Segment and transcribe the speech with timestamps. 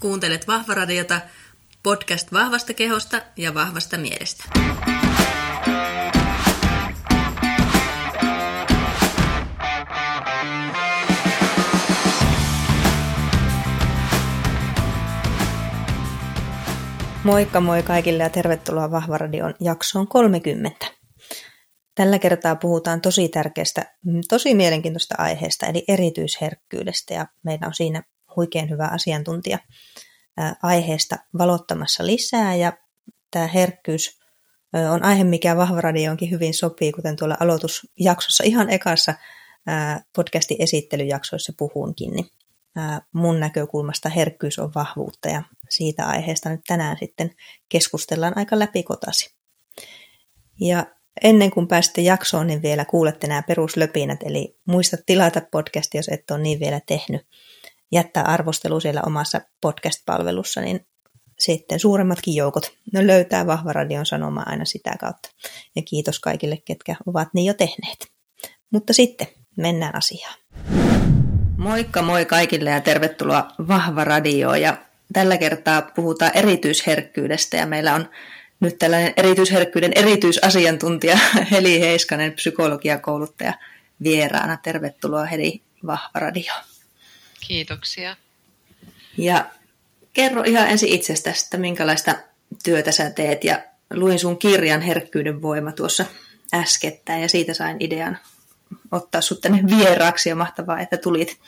[0.00, 1.20] Kuuntelet Vahvaradiota,
[1.82, 4.44] podcast vahvasta kehosta ja vahvasta mielestä.
[17.24, 20.86] Moikka moi kaikille ja tervetuloa Vahvaradion jaksoon 30.
[21.94, 23.94] Tällä kertaa puhutaan tosi tärkeästä,
[24.28, 28.02] tosi mielenkiintoista aiheesta, eli erityisherkkyydestä, ja meillä on siinä
[28.36, 29.58] huikein hyvä asiantuntija
[30.62, 32.72] aiheesta valottamassa lisää, ja
[33.30, 34.20] tämä herkkyys
[34.92, 39.14] on aihe, mikä Vahvaradioonkin hyvin sopii, kuten tuolla aloitusjaksossa ihan ekassa
[40.16, 42.26] podcastin esittelyjaksoissa puhuinkin, niin
[43.12, 47.30] mun näkökulmasta herkkyys on vahvuutta ja siitä aiheesta nyt tänään sitten
[47.68, 49.34] keskustellaan aika läpikotasi.
[50.60, 50.86] Ja
[51.22, 56.30] ennen kuin pääsette jaksoon, niin vielä kuulette nämä peruslöpinät, eli muista tilata podcasti, jos et
[56.30, 57.26] ole niin vielä tehnyt.
[57.92, 60.86] Jättää arvostelu siellä omassa podcast-palvelussa, niin
[61.38, 65.28] sitten suuremmatkin joukot ne löytää Vahva Radion sanomaa aina sitä kautta.
[65.76, 68.12] Ja kiitos kaikille, ketkä ovat niin jo tehneet.
[68.72, 70.34] Mutta sitten mennään asiaan.
[71.56, 74.60] Moikka moi kaikille ja tervetuloa Vahva Radioon.
[74.60, 74.76] Ja
[75.12, 78.08] tällä kertaa puhutaan erityisherkkyydestä ja meillä on
[78.60, 81.18] nyt tällainen erityisherkkyyden erityisasiantuntija
[81.52, 83.54] Heli Heiskanen, psykologiakouluttaja
[84.02, 84.56] vieraana.
[84.56, 86.52] Tervetuloa Heli Vahva Radio.
[87.50, 88.16] Kiitoksia.
[89.18, 89.50] Ja
[90.12, 92.14] kerro ihan ensin itsestäsi, että minkälaista
[92.64, 93.62] työtä sä teet ja
[93.92, 96.04] luin sun kirjan Herkkyyden voima tuossa
[96.54, 98.18] äskettäin ja siitä sain idean
[98.92, 101.40] ottaa sut tänne vieraaksi ja mahtavaa, että tulit,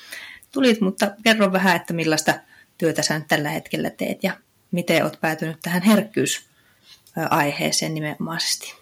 [0.52, 2.34] tulit, mutta kerro vähän, että millaista
[2.78, 4.36] työtä sä nyt tällä hetkellä teet ja
[4.70, 8.81] miten oot päätynyt tähän herkkyysaiheeseen nimenomaisesti.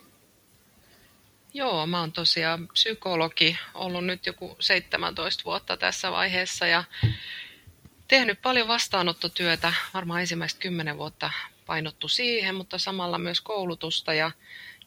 [1.55, 6.85] Joo, mä oon tosiaan psykologi, ollut nyt joku 17 vuotta tässä vaiheessa ja
[8.09, 11.31] tehnyt paljon vastaanottotyötä, varmaan ensimmäistä kymmenen vuotta
[11.67, 14.31] painottu siihen, mutta samalla myös koulutusta ja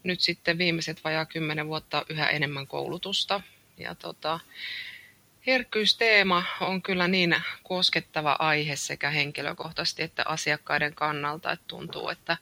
[0.03, 3.42] nyt sitten viimeiset vajaa kymmenen vuotta yhä enemmän koulutusta.
[3.77, 4.39] Ja tota,
[5.48, 12.38] herkkyysteema on kyllä niin koskettava aihe sekä henkilökohtaisesti että asiakkaiden kannalta, että tuntuu, että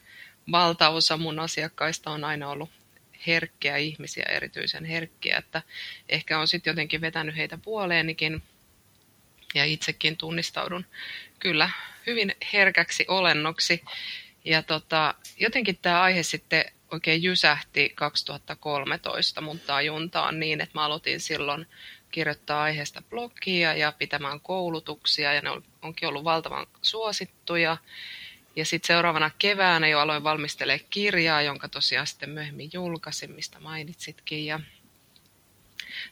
[0.51, 2.80] valtaosa mun asiakkaista on aina ollut
[3.27, 5.61] herkkiä ihmisiä, erityisen herkkiä, että
[6.09, 8.43] ehkä on sitten jotenkin vetänyt heitä puoleenikin
[9.55, 10.85] ja itsekin tunnistaudun
[11.39, 11.69] kyllä
[12.07, 13.83] hyvin herkäksi olennoksi.
[14.45, 21.19] Ja tota, jotenkin tämä aihe sitten oikein jysähti 2013 mun tajuntaan niin, että mä aloitin
[21.19, 21.67] silloin
[22.11, 25.49] kirjoittaa aiheesta blogia ja pitämään koulutuksia ja ne
[25.81, 27.77] onkin ollut valtavan suosittuja.
[28.55, 34.45] Ja sitten seuraavana keväänä jo aloin valmistelemaan kirjaa, jonka tosiaan sitten myöhemmin julkaisin, mistä mainitsitkin.
[34.45, 34.59] Ja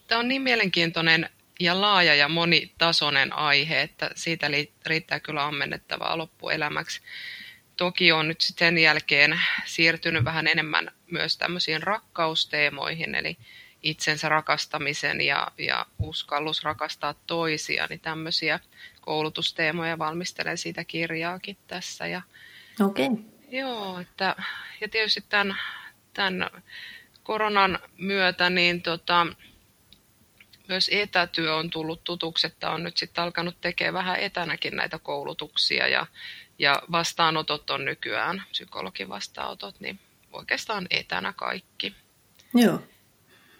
[0.08, 1.30] tämä on niin mielenkiintoinen
[1.60, 4.50] ja laaja ja monitasoinen aihe, että siitä
[4.86, 7.02] riittää kyllä ammennettavaa loppuelämäksi.
[7.78, 13.38] Toki on nyt sen jälkeen siirtynyt vähän enemmän myös tämmöisiin rakkausteemoihin, eli
[13.84, 18.60] itsensä rakastamisen ja, ja uskallus rakastaa toisia, niin tämmöisiä
[19.02, 22.08] koulutusteemoja valmistelen siitä kirjaakin tässä.
[22.08, 22.22] Ja,
[22.82, 23.06] Okei.
[23.06, 23.24] Okay.
[23.52, 24.36] Joo, että,
[24.82, 25.58] ja tietysti tämän,
[26.14, 26.50] tämän
[27.24, 29.28] koronan myötä niin tota,
[30.68, 35.88] myös etätyö on tullut tutuksi, että on nyt sitten alkanut tekemään vähän etänäkin näitä koulutuksia
[35.88, 36.08] ja,
[36.60, 40.00] ja vastaanotot on nykyään, psykologin vastaanotot, niin
[40.32, 41.96] oikeastaan etänä kaikki.
[42.54, 42.82] Joo.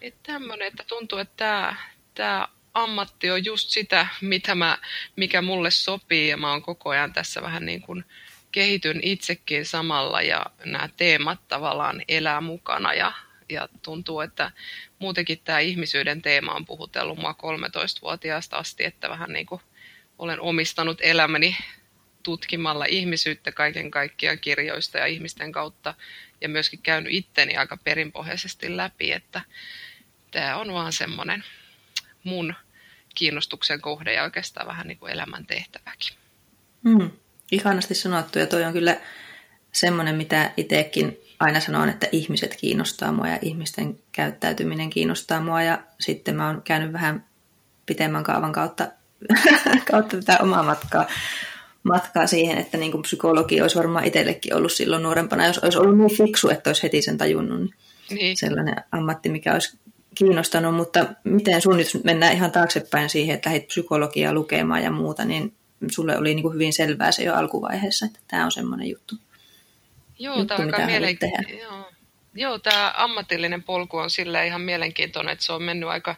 [0.02, 1.76] Että tämmöinen, että tuntuu, että tämä,
[2.16, 4.78] tämä ammatti on just sitä, mitä mä,
[5.16, 8.06] mikä mulle sopii ja mä oon koko ajan tässä vähän niin kuin
[8.52, 13.12] kehityn itsekin samalla ja nämä teemat tavallaan elää mukana ja,
[13.50, 14.52] ja tuntuu, että
[15.00, 19.62] muutenkin tämä ihmisyyden teema on puhutellut mua 13-vuotiaasta asti, että vähän niin kuin
[20.18, 21.58] olen omistanut elämäni
[22.24, 25.94] tutkimalla ihmisyyttä kaiken kaikkiaan kirjoista ja ihmisten kautta
[26.42, 29.42] ja myöskin käynyt itteni aika perinpohjaisesti läpi, että
[30.32, 31.44] tämä on vaan semmoinen
[32.24, 32.54] mun
[33.16, 36.14] kiinnostuksen kohde ja oikeastaan vähän niin kuin elämän tehtäväkin.
[36.84, 37.12] Mm,
[37.52, 38.98] ihanasti sanottu ja toi on kyllä
[39.72, 45.80] semmoinen, mitä itsekin aina sanon, että ihmiset kiinnostaa mua ja ihmisten käyttäytyminen kiinnostaa mua ja
[46.00, 47.26] sitten mä oon käynyt vähän
[47.86, 48.88] pitemmän kaavan kautta,
[49.92, 51.08] kautta tätä omaa matkaa,
[51.84, 55.98] matkaa siihen, että niin kuin psykologi olisi varmaan itsellekin ollut silloin nuorempana, jos olisi ollut
[55.98, 57.60] niin fiksu, että olisi heti sen tajunnut.
[57.60, 57.72] Niin,
[58.10, 58.38] niin.
[58.38, 59.79] Sellainen ammatti, mikä olisi
[60.16, 65.26] kiinnostanut, mutta miten sun nyt mennään ihan taaksepäin siihen, että lähdit psykologiaa lukemaan ja muuta,
[65.26, 65.54] niin
[65.92, 69.16] sulle oli niin kuin hyvin selvää se jo alkuvaiheessa, että tämä on semmoinen juttu.
[70.20, 71.60] Joo, juttu, tämä on aika mielenkiintoinen.
[72.34, 76.16] Joo, tämä ammatillinen polku on sille ihan mielenkiintoinen, että se on mennyt aika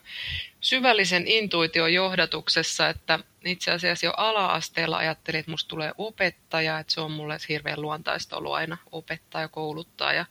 [0.61, 7.01] syvällisen intuition johdatuksessa, että itse asiassa jo ala-asteella ajattelin, että musta tulee opettaja, että se
[7.01, 10.25] on mulle hirveän luontaista ollut aina opettaa ja kouluttaa ja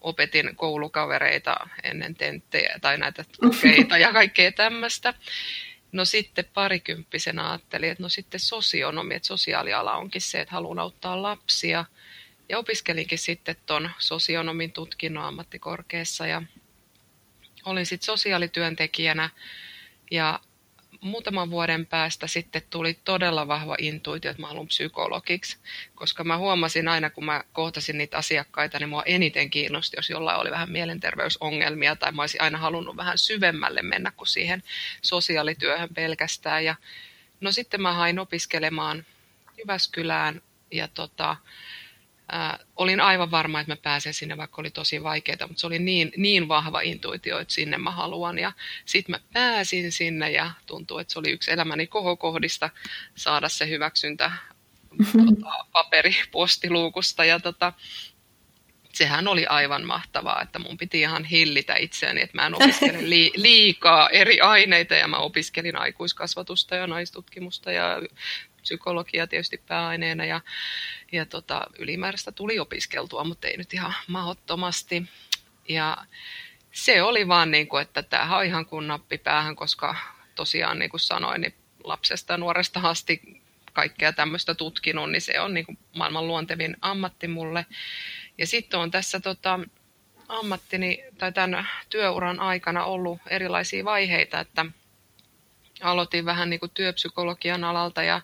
[0.00, 5.14] opetin koulukavereita ennen tenttejä tai näitä kokeita ja kaikkea tämmöistä.
[5.92, 11.22] No sitten parikymppisenä ajattelin, että no sitten sosionomi, että sosiaaliala onkin se, että haluan auttaa
[11.22, 11.84] lapsia.
[12.48, 16.42] Ja opiskelinkin sitten tuon sosionomin tutkinnon ammattikorkeassa ja
[17.64, 19.30] olin sitten sosiaalityöntekijänä
[20.10, 20.40] ja
[21.00, 25.56] muutaman vuoden päästä sitten tuli todella vahva intuitio, että mä haluan psykologiksi,
[25.94, 30.40] koska mä huomasin aina, kun mä kohtasin niitä asiakkaita, niin mua eniten kiinnosti, jos jollain
[30.40, 34.62] oli vähän mielenterveysongelmia, tai mä olisin aina halunnut vähän syvemmälle mennä kuin siihen
[35.02, 36.64] sosiaalityöhön pelkästään.
[36.64, 36.74] Ja
[37.40, 39.06] no sitten mä hain opiskelemaan
[39.58, 41.36] Jyväskylään, ja tota,
[42.34, 45.78] äh, olin aivan varma, että mä pääsen sinne, vaikka oli tosi vaikeaa, mutta se oli
[45.78, 48.38] niin, niin vahva intuitio, että sinne mä haluan.
[48.38, 48.52] Ja
[48.84, 52.70] sitten mä pääsin sinne ja tuntuu, että se oli yksi elämäni kohokohdista
[53.14, 54.32] saada se hyväksyntä
[55.12, 57.24] tota, paperipostiluukusta.
[57.24, 57.72] Ja tota,
[58.92, 62.98] sehän oli aivan mahtavaa, että mun piti ihan hillitä itseäni, että mä en opiskele
[63.34, 68.02] liikaa eri aineita ja mä opiskelin aikuiskasvatusta ja naistutkimusta ja
[68.66, 70.40] psykologia tietysti pääaineena ja,
[71.12, 75.02] ja tota, ylimääräistä tuli opiskeltua, mutta ei nyt ihan mahdottomasti.
[75.68, 75.96] Ja
[76.72, 79.96] se oli vaan niin kuin, että tämä on ihan kuin nappi päähän, koska
[80.34, 81.54] tosiaan niin kuin sanoin, niin
[81.84, 83.42] lapsesta ja nuoresta asti
[83.72, 87.66] kaikkea tämmöistä tutkinut, niin se on niin kuin maailman luontevin ammatti mulle.
[88.38, 89.60] Ja sitten on tässä tota,
[90.28, 94.66] ammattini tai tämän työuran aikana ollut erilaisia vaiheita, että
[95.80, 98.20] aloitin vähän niin kuin työpsykologian alalta ja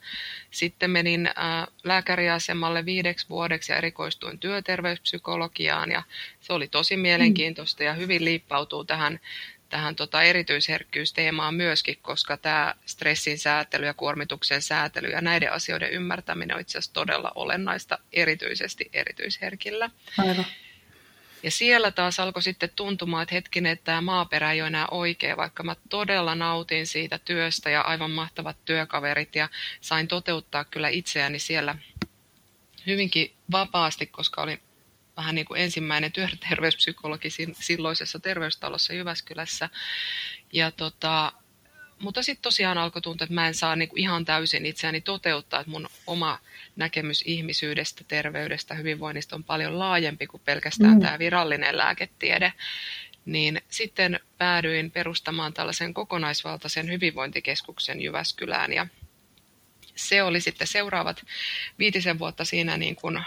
[0.50, 6.02] sitten menin ää, lääkäriasemalle viideksi vuodeksi ja erikoistuin työterveyspsykologiaan ja
[6.40, 9.20] se oli tosi mielenkiintoista ja hyvin liippautuu tähän,
[9.68, 16.56] tähän tota erityisherkkyysteemaan myöskin, koska tämä stressin säätely ja kuormituksen säätely ja näiden asioiden ymmärtäminen
[16.56, 19.90] on itse asiassa todella olennaista erityisesti erityisherkillä.
[20.18, 20.46] Aivan.
[21.42, 25.36] Ja siellä taas alkoi sitten tuntumaan, että hetkinen, että tämä maaperä ei ole enää oikea,
[25.36, 29.48] vaikka mä todella nautin siitä työstä ja aivan mahtavat työkaverit ja
[29.80, 31.74] sain toteuttaa kyllä itseäni siellä
[32.86, 34.60] hyvinkin vapaasti, koska olin
[35.16, 39.68] vähän niin kuin ensimmäinen työterveyspsykologi silloisessa terveystalossa Jyväskylässä.
[40.52, 41.32] Ja tota,
[42.02, 45.70] mutta sitten tosiaan alkoi tuntua, että mä en saa niinku ihan täysin itseäni toteuttaa, että
[45.70, 46.38] mun oma
[46.76, 51.00] näkemys ihmisyydestä, terveydestä, hyvinvoinnista on paljon laajempi kuin pelkästään mm.
[51.00, 52.52] tämä virallinen lääketiede.
[53.24, 58.86] Niin sitten päädyin perustamaan tällaisen kokonaisvaltaisen hyvinvointikeskuksen Jyväskylään ja
[59.94, 61.22] se oli sitten seuraavat
[61.78, 63.24] viitisen vuotta siinä niin kuin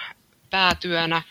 [0.49, 1.21] päätyönä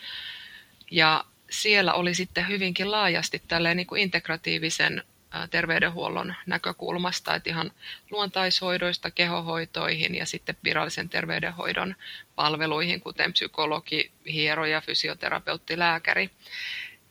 [0.91, 5.03] ja siellä oli sitten hyvinkin laajasti tälleen niin kuin integratiivisen
[5.51, 7.71] terveydenhuollon näkökulmasta, että ihan
[8.11, 11.95] luontaishoidoista kehohoitoihin ja sitten virallisen terveydenhoidon
[12.35, 16.29] palveluihin, kuten psykologi, hieroja, fysioterapeutti, lääkäri.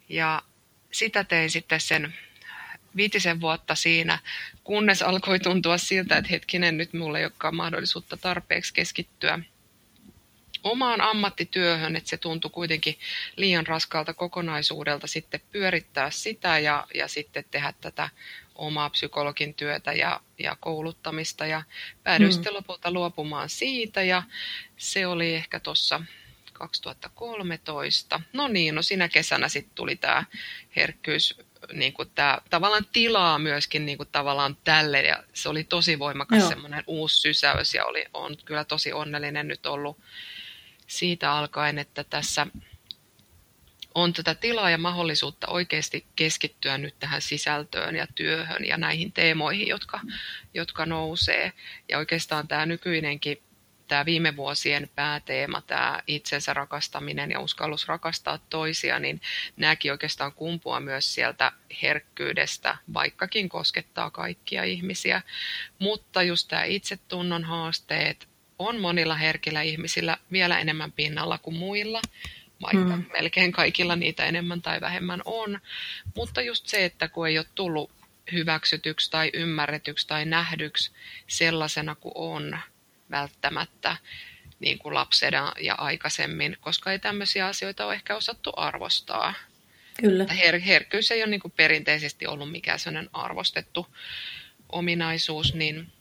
[0.08, 0.42] Ja
[0.92, 2.14] sitä tein sitten sen
[2.96, 4.18] viitisen vuotta siinä,
[4.64, 9.38] kunnes alkoi tuntua siltä, että hetkinen, nyt mulla ei olekaan mahdollisuutta tarpeeksi keskittyä
[10.64, 12.98] omaan ammattityöhön, että se tuntui kuitenkin
[13.36, 18.08] liian raskaalta kokonaisuudelta sitten pyörittää sitä ja, ja sitten tehdä tätä
[18.54, 21.62] omaa psykologin työtä ja, ja kouluttamista ja
[22.02, 22.32] päädyin mm.
[22.32, 24.22] sitten lopulta luopumaan siitä ja
[24.76, 26.00] se oli ehkä tuossa
[26.52, 28.20] 2013.
[28.32, 30.24] No niin, no siinä kesänä sitten tuli tämä
[30.76, 31.38] herkkyys,
[31.72, 36.48] niin kuin tämä tavallaan tilaa myöskin niin kuin tavallaan tälle ja se oli tosi voimakas
[36.48, 39.98] semmoinen uusi sysäys ja oli, on kyllä tosi onnellinen nyt ollut
[40.98, 42.46] siitä alkaen, että tässä
[43.94, 49.68] on tätä tilaa ja mahdollisuutta oikeasti keskittyä nyt tähän sisältöön ja työhön ja näihin teemoihin,
[49.68, 50.00] jotka,
[50.54, 51.52] jotka nousee.
[51.88, 53.42] Ja oikeastaan tämä nykyinenkin,
[53.88, 59.20] tämä viime vuosien pääteema, tämä itsensä rakastaminen ja uskallus rakastaa toisia, niin
[59.56, 65.22] nämäkin oikeastaan kumpua myös sieltä herkkyydestä, vaikkakin koskettaa kaikkia ihmisiä.
[65.78, 72.00] Mutta just tämä itsetunnon haasteet, on monilla herkillä ihmisillä vielä enemmän pinnalla kuin muilla,
[72.62, 73.04] vaikka mm.
[73.12, 75.60] melkein kaikilla niitä enemmän tai vähemmän on.
[76.16, 77.90] Mutta just se, että kun ei ole tullut
[78.32, 80.90] hyväksytyksi tai ymmärretyksi tai nähdyksi
[81.26, 82.58] sellaisena kuin on
[83.10, 83.96] välttämättä
[84.60, 89.34] niin kuin lapsena ja aikaisemmin, koska ei tämmöisiä asioita ole ehkä osattu arvostaa.
[90.00, 90.24] Kyllä.
[90.24, 93.86] Her- herkkyys ei ole niin kuin perinteisesti ollut mikään sellainen arvostettu
[94.68, 95.92] ominaisuus, niin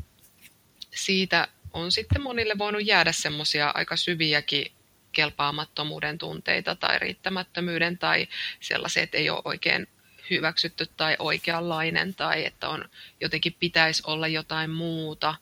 [0.95, 4.71] siitä on sitten monille voinut jäädä semmoisia aika syviäkin
[5.11, 8.27] kelpaamattomuuden tunteita tai riittämättömyyden tai
[8.59, 9.87] sellaiset, että ei ole oikein
[10.29, 12.89] hyväksytty tai oikeanlainen tai että on
[13.21, 15.35] jotenkin pitäisi olla jotain muuta.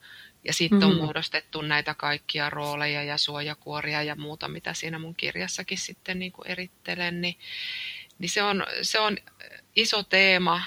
[0.44, 0.92] Ja sitten mm-hmm.
[0.92, 6.32] on muodostettu näitä kaikkia rooleja ja suojakuoria ja muuta, mitä siinä mun kirjassakin sitten niin
[6.32, 7.22] kuin erittelen.
[7.22, 7.38] Niin,
[8.20, 9.18] niin se, on, se on
[9.76, 10.62] iso teema,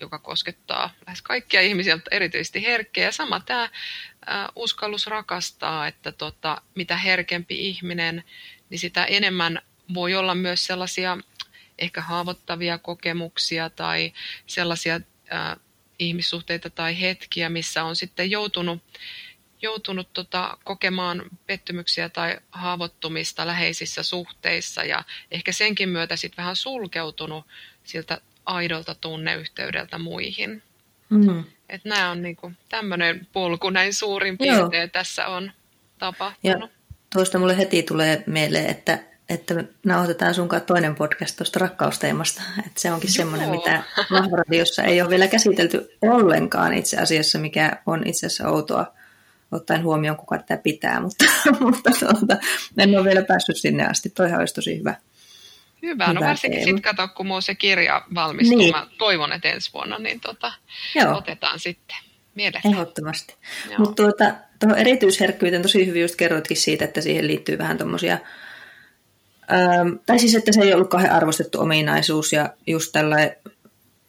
[0.00, 3.04] joka koskettaa lähes kaikkia ihmisiä, mutta erityisesti herkkiä.
[3.04, 3.68] Ja sama tämä
[4.56, 8.24] uskallus rakastaa, että tota, mitä herkempi ihminen,
[8.70, 9.62] niin sitä enemmän
[9.94, 11.18] voi olla myös sellaisia
[11.78, 14.12] ehkä haavoittavia kokemuksia tai
[14.46, 15.00] sellaisia
[15.30, 15.56] ää,
[15.98, 18.82] ihmissuhteita tai hetkiä, missä on sitten joutunut,
[19.62, 27.46] joutunut tota, kokemaan pettymyksiä tai haavoittumista läheisissä suhteissa ja ehkä senkin myötä sitten vähän sulkeutunut
[27.84, 30.62] siltä aidolta tunneyhteydeltä muihin.
[31.12, 31.44] Mm.
[31.68, 35.52] Että nämä on niinku tämmöinen polku näin suurin piirtein tässä on
[35.98, 36.60] tapahtunut.
[36.60, 36.68] Ja
[37.12, 42.42] tuosta mulle heti tulee mieleen, että, että nauhoitetaan sunkaan toinen podcast tuosta rakkausteemasta.
[42.58, 43.14] Että se onkin Joo.
[43.14, 48.86] semmoinen, mitä Vahvaradiossa ei ole vielä käsitelty ollenkaan itse asiassa, mikä on itse asiassa outoa
[49.52, 51.24] ottaen huomioon, kuka tätä pitää, mutta,
[51.60, 52.36] mutta tuota,
[52.78, 54.10] en ole vielä päässyt sinne asti.
[54.10, 54.94] Toihan olisi tosi hyvä.
[55.82, 58.74] Hyvä, no Hyvä no varsinkin sitten kato, kun mun se kirja valmistuu, niin.
[58.74, 60.52] mä toivon, että ensi vuonna, niin tota,
[61.14, 61.96] otetaan sitten
[62.34, 62.68] mielessä.
[62.68, 63.34] Ehdottomasti.
[63.78, 68.18] Mutta tuota, tuohon erityisherkkyyteen tosi hyvin just kerroitkin siitä, että siihen liittyy vähän tuommoisia,
[69.52, 73.36] ähm, tai siis että se ei ollut kauhean arvostettu ominaisuus ja just tällainen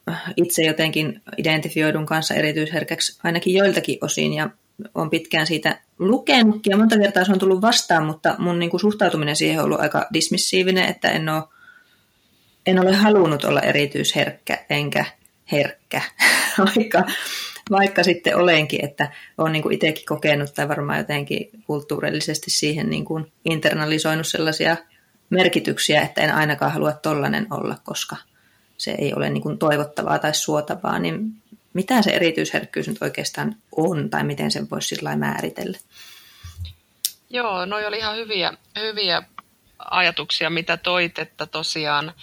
[0.09, 4.49] äh, itse jotenkin identifioidun kanssa erityisherkäksi ainakin joiltakin osin ja
[4.95, 8.81] on pitkään siitä lukenut ja monta kertaa se on tullut vastaan, mutta mun niin kuin
[8.81, 11.43] suhtautuminen siihen on ollut aika dismissiivinen, että en ole
[12.65, 15.05] en ole halunnut olla erityisherkkä enkä
[15.51, 16.01] herkkä,
[16.65, 17.03] vaikka,
[17.71, 23.05] vaikka sitten olenkin, että olen niin kuin itsekin kokenut tai varmaan jotenkin kulttuurillisesti siihen niin
[23.05, 24.77] kuin internalisoinut sellaisia
[25.29, 28.15] merkityksiä, että en ainakaan halua tollainen olla, koska
[28.77, 31.33] se ei ole niin kuin toivottavaa tai suotavaa, niin
[31.73, 35.77] mitä se erityisherkkyys nyt oikeastaan on tai miten sen voisi sillä määritellä?
[37.29, 39.23] Joo, no oli ihan hyviä, hyviä
[39.91, 42.13] ajatuksia, mitä toit, että tosiaan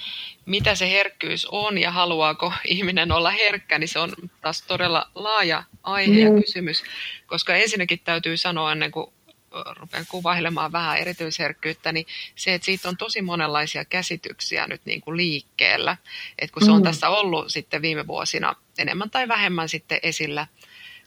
[0.47, 5.62] mitä se herkkyys on ja haluaako ihminen olla herkkä, niin se on taas todella laaja
[5.83, 6.40] aihe ja mm.
[6.40, 6.85] kysymys,
[7.26, 9.12] koska ensinnäkin täytyy sanoa ennen kuin
[9.76, 15.17] rupean kuvailemaan vähän erityisherkkyyttä, niin se, että siitä on tosi monenlaisia käsityksiä nyt niin kuin
[15.17, 15.97] liikkeellä.
[16.38, 16.85] että kun se on mm.
[16.85, 20.47] tässä ollut sitten viime vuosina enemmän tai vähemmän sitten esillä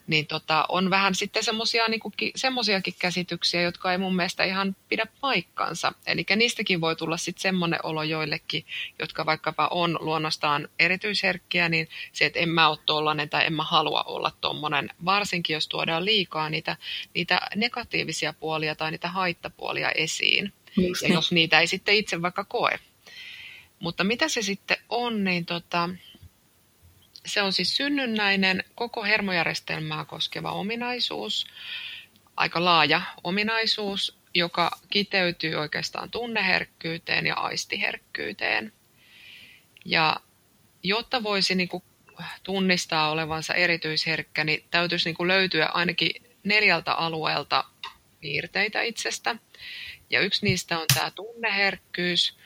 [0.07, 5.05] niin tota, on vähän sitten semmoisia niin semmoisiakin käsityksiä, jotka ei mun mielestä ihan pidä
[5.21, 5.93] paikkansa.
[6.07, 8.65] Eli niistäkin voi tulla sitten semmoinen olo joillekin,
[8.99, 13.63] jotka vaikkapa on luonnostaan erityisherkkiä, niin se, että en mä ole tollainen tai en mä
[13.63, 16.77] halua olla tommonen, varsinkin jos tuodaan liikaa niitä,
[17.13, 20.53] niitä negatiivisia puolia tai niitä haittapuolia esiin.
[20.77, 21.15] Just ja niin.
[21.15, 22.79] jos niitä ei sitten itse vaikka koe.
[23.79, 25.89] Mutta mitä se sitten on, niin tota,
[27.25, 31.47] se on siis synnynnäinen koko hermojärjestelmää koskeva ominaisuus,
[32.37, 38.73] aika laaja ominaisuus, joka kiteytyy oikeastaan tunneherkkyyteen ja aistiherkkyyteen.
[39.85, 40.15] Ja
[40.83, 41.83] jotta voisi niin kuin
[42.43, 46.11] tunnistaa olevansa erityisherkkä, niin täytyisi niin kuin löytyä ainakin
[46.43, 47.63] neljältä alueelta
[48.19, 49.35] piirteitä itsestä.
[50.09, 52.37] Ja yksi niistä on tämä tunneherkkyys,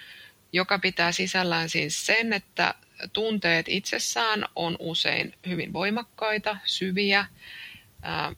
[0.54, 2.74] joka pitää sisällään siis sen, että
[3.14, 7.26] tunteet itsessään on usein hyvin voimakkaita, syviä.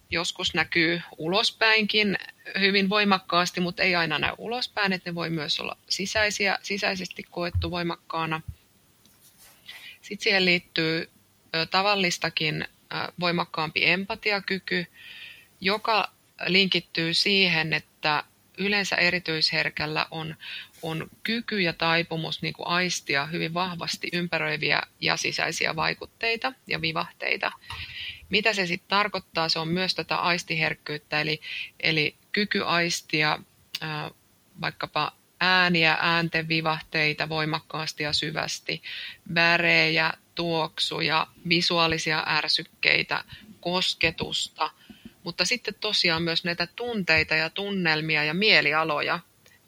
[0.10, 2.18] Joskus näkyy ulospäinkin
[2.60, 7.72] hyvin voimakkaasti, mutta ei aina näy ulospäin, että ne voi myös olla sisäisiä, sisäisesti koettu
[7.72, 8.42] voimakkaana.
[10.02, 11.10] Sitten siihen liittyy
[11.72, 12.68] tavallistakin
[13.20, 14.86] voimakkaampi empatiakyky,
[15.62, 16.12] joka
[16.48, 18.24] linkittyy siihen, että
[18.60, 20.36] yleensä erityisherkällä on,
[20.82, 27.52] on kyky ja taipumus niin kuin aistia hyvin vahvasti ympäröiviä ja sisäisiä vaikutteita ja vivahteita.
[28.30, 29.50] Mitä se sitten tarkoittaa?
[29.50, 31.42] Se on myös tätä aistiherkkyyttä, eli,
[31.80, 33.40] eli kyky aistia
[33.82, 34.12] ää,
[34.62, 38.82] vaikkapa ääniä, äänten vivahteita voimakkaasti ja syvästi,
[39.36, 43.24] värejä, tuoksuja, visuaalisia ärsykkeitä,
[43.62, 44.72] kosketusta–
[45.30, 49.20] mutta sitten tosiaan myös näitä tunteita ja tunnelmia ja mielialoja.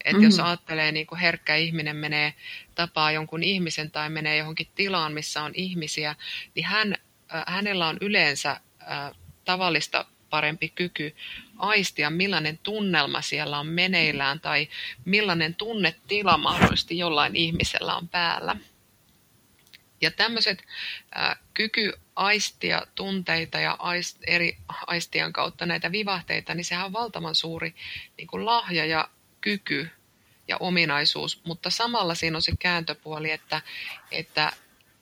[0.05, 0.23] Että mm-hmm.
[0.23, 2.33] jos ajattelee, niin kuin herkkä ihminen menee
[2.75, 6.15] tapaa jonkun ihmisen tai menee johonkin tilaan, missä on ihmisiä,
[6.55, 6.95] niin hän,
[7.35, 9.11] äh, hänellä on yleensä äh,
[9.45, 11.15] tavallista parempi kyky
[11.57, 14.67] aistia, millainen tunnelma siellä on meneillään tai
[15.05, 18.55] millainen tunnetila mahdollisesti jollain ihmisellä on päällä.
[20.01, 20.63] Ja tämmöiset
[21.17, 27.35] äh, kyky aistia tunteita ja aist, eri aistien kautta näitä vivahteita, niin sehän on valtavan
[27.35, 27.75] suuri
[28.17, 29.09] niin kuin lahja ja
[29.41, 29.89] kyky
[30.47, 33.61] ja ominaisuus, mutta samalla siinä on se kääntöpuoli, että,
[34.11, 34.51] että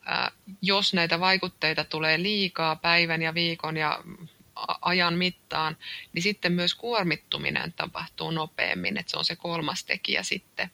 [0.06, 4.04] ää, jos näitä vaikutteita tulee liikaa päivän ja viikon ja
[4.82, 5.78] ajan mittaan,
[6.14, 10.72] niin sitten myös kuormittuminen tapahtuu nopeammin, että se on se kolmas tekijä sitten.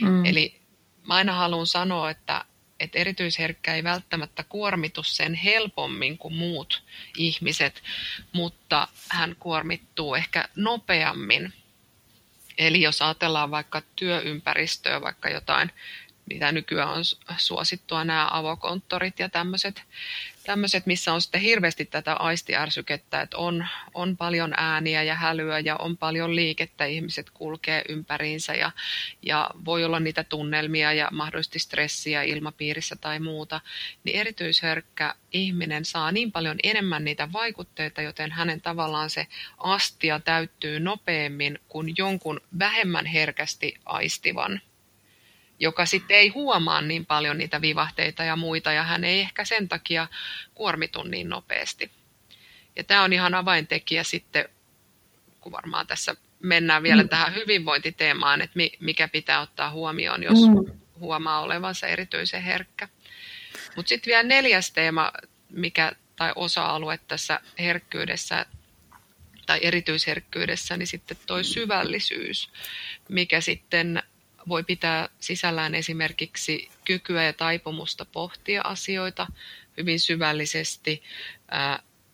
[0.00, 0.24] Mm.
[0.24, 0.60] Eli
[1.06, 2.44] mä aina haluan sanoa, että,
[2.84, 6.82] että erityisherkkä ei välttämättä kuormitu sen helpommin kuin muut
[7.16, 7.82] ihmiset,
[8.32, 11.52] mutta hän kuormittuu ehkä nopeammin.
[12.58, 15.70] Eli jos ajatellaan vaikka työympäristöä, vaikka jotain
[16.26, 17.04] mitä nykyään on
[17.36, 19.82] suosittua, nämä avokonttorit ja tämmöiset,
[20.44, 25.76] tämmöiset missä on sitten hirveästi tätä aistiärsykettä, että on, on paljon ääniä ja hälyä ja
[25.76, 28.70] on paljon liikettä, ihmiset kulkee ympäriinsä ja,
[29.22, 33.60] ja voi olla niitä tunnelmia ja mahdollisesti stressiä ilmapiirissä tai muuta,
[34.04, 39.26] niin erityisherkkä ihminen saa niin paljon enemmän niitä vaikutteita, joten hänen tavallaan se
[39.58, 44.60] astia täyttyy nopeammin kuin jonkun vähemmän herkästi aistivan
[45.60, 49.68] joka sitten ei huomaa niin paljon niitä vivahteita ja muita, ja hän ei ehkä sen
[49.68, 50.08] takia
[50.54, 51.90] kuormitu niin nopeasti.
[52.76, 54.48] Ja tämä on ihan avaintekijä sitten,
[55.40, 57.08] kun varmaan tässä mennään vielä mm.
[57.08, 60.80] tähän hyvinvointiteemaan, että mikä pitää ottaa huomioon, jos mm.
[60.98, 62.88] huomaa olevansa erityisen herkkä.
[63.76, 65.12] Mutta sitten vielä neljäs teema,
[65.50, 68.46] mikä, tai osa-alue tässä herkkyydessä
[69.46, 72.50] tai erityisherkkyydessä, niin sitten toi syvällisyys,
[73.08, 74.02] mikä sitten
[74.48, 79.26] voi pitää sisällään esimerkiksi kykyä ja taipumusta pohtia asioita
[79.76, 81.02] hyvin syvällisesti,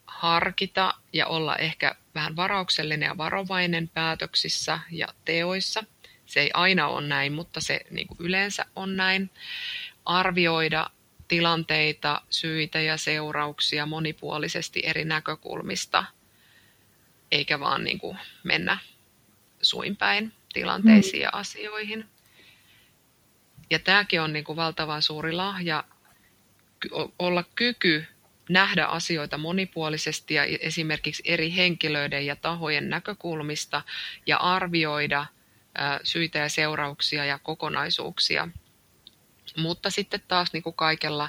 [0.06, 5.84] harkita ja olla ehkä vähän varauksellinen ja varovainen päätöksissä ja teoissa.
[6.26, 9.30] Se ei aina ole näin, mutta se niin kuin yleensä on näin.
[10.04, 10.90] Arvioida
[11.28, 16.04] tilanteita, syitä ja seurauksia monipuolisesti eri näkökulmista,
[17.32, 18.78] eikä vaan niin kuin mennä
[19.62, 22.04] suinpäin tilanteisiin ja asioihin.
[23.70, 25.84] Ja tämäkin on niin kuin valtavan suuri lahja,
[27.18, 28.06] olla kyky
[28.48, 33.82] nähdä asioita monipuolisesti ja esimerkiksi eri henkilöiden ja tahojen näkökulmista
[34.26, 35.26] ja arvioida
[36.02, 38.48] syitä ja seurauksia ja kokonaisuuksia.
[39.56, 41.28] Mutta sitten taas niin kuin kaikella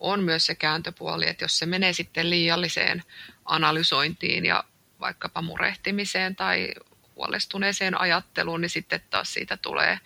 [0.00, 3.02] on myös se kääntöpuoli, että jos se menee sitten liialliseen
[3.44, 4.64] analysointiin ja
[5.00, 6.68] vaikkapa murehtimiseen tai
[7.16, 9.98] huolestuneeseen ajatteluun, niin sitten taas siitä tulee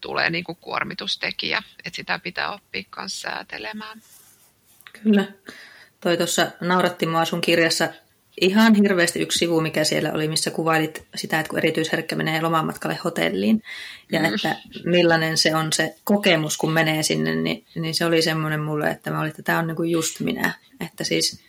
[0.00, 4.02] tulee niin kuin kuormitustekijä, että sitä pitää oppia myös säätelemään.
[5.02, 5.24] Kyllä.
[6.00, 7.88] Toi tuossa nauratti mua sun kirjassa
[8.40, 12.98] ihan hirveästi yksi sivu, mikä siellä oli, missä kuvailit sitä, että kun erityisherkkä menee lomamatkalle
[13.04, 13.62] hotelliin
[14.12, 14.34] ja mm.
[14.34, 18.90] että millainen se on se kokemus, kun menee sinne, niin, niin se oli semmoinen mulle,
[18.90, 20.54] että mä olin, että tämä on niin kuin just minä.
[20.80, 21.40] Että siis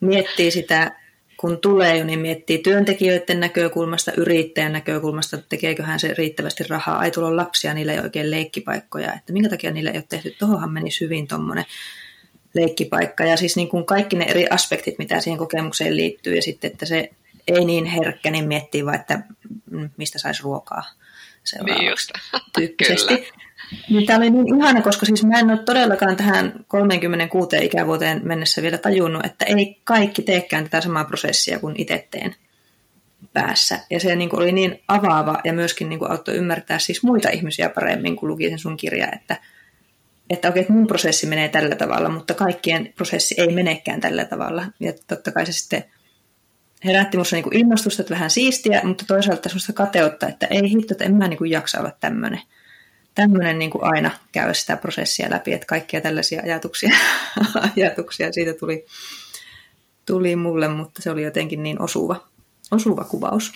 [0.00, 0.92] miettii sitä
[1.38, 6.98] kun tulee jo, niin miettii työntekijöiden näkökulmasta, yrittäjän näkökulmasta, että tekeeköhän se riittävästi rahaa.
[6.98, 9.12] Ai tulla lapsia, niillä ei oikein leikkipaikkoja.
[9.12, 11.64] Että minkä takia niillä ei ole tehty, tuohonhan menisi hyvin tuommoinen
[12.54, 13.24] leikkipaikka.
[13.24, 16.34] Ja siis niin kuin kaikki ne eri aspektit, mitä siihen kokemukseen liittyy.
[16.34, 17.10] Ja sitten, että se
[17.48, 19.22] ei niin herkkä, niin miettii vaan, että
[19.96, 20.84] mistä saisi ruokaa
[21.44, 23.28] seuraavaksi niin tyyppisesti.
[23.90, 28.62] Niin tämä oli niin ihana, koska siis mä en ole todellakaan tähän 36 ikävuoteen mennessä
[28.62, 32.34] vielä tajunnut, että ei kaikki teekään tätä samaa prosessia kuin itse teen
[33.32, 33.80] päässä.
[33.90, 37.28] Ja se niin kuin oli niin avaava ja myöskin niin kuin auttoi ymmärtää siis muita
[37.30, 39.36] ihmisiä paremmin, kun luki sen sun kirja, että,
[40.30, 44.66] että okei, että mun prosessi menee tällä tavalla, mutta kaikkien prosessi ei menekään tällä tavalla.
[44.80, 45.84] Ja totta kai se sitten
[46.84, 51.04] herätti minussa niin innostusta, että vähän siistiä, mutta toisaalta sellaista kateutta, että ei hitto, että
[51.04, 52.40] en mä niin kuin jaksa olla tämmöinen
[53.18, 56.96] tämmöinen niin kuin aina käy sitä prosessia läpi, että kaikkia tällaisia ajatuksia,
[57.76, 58.86] ajatuksia siitä tuli,
[60.06, 62.28] tuli mulle, mutta se oli jotenkin niin osuva,
[62.70, 63.52] osuva kuvaus.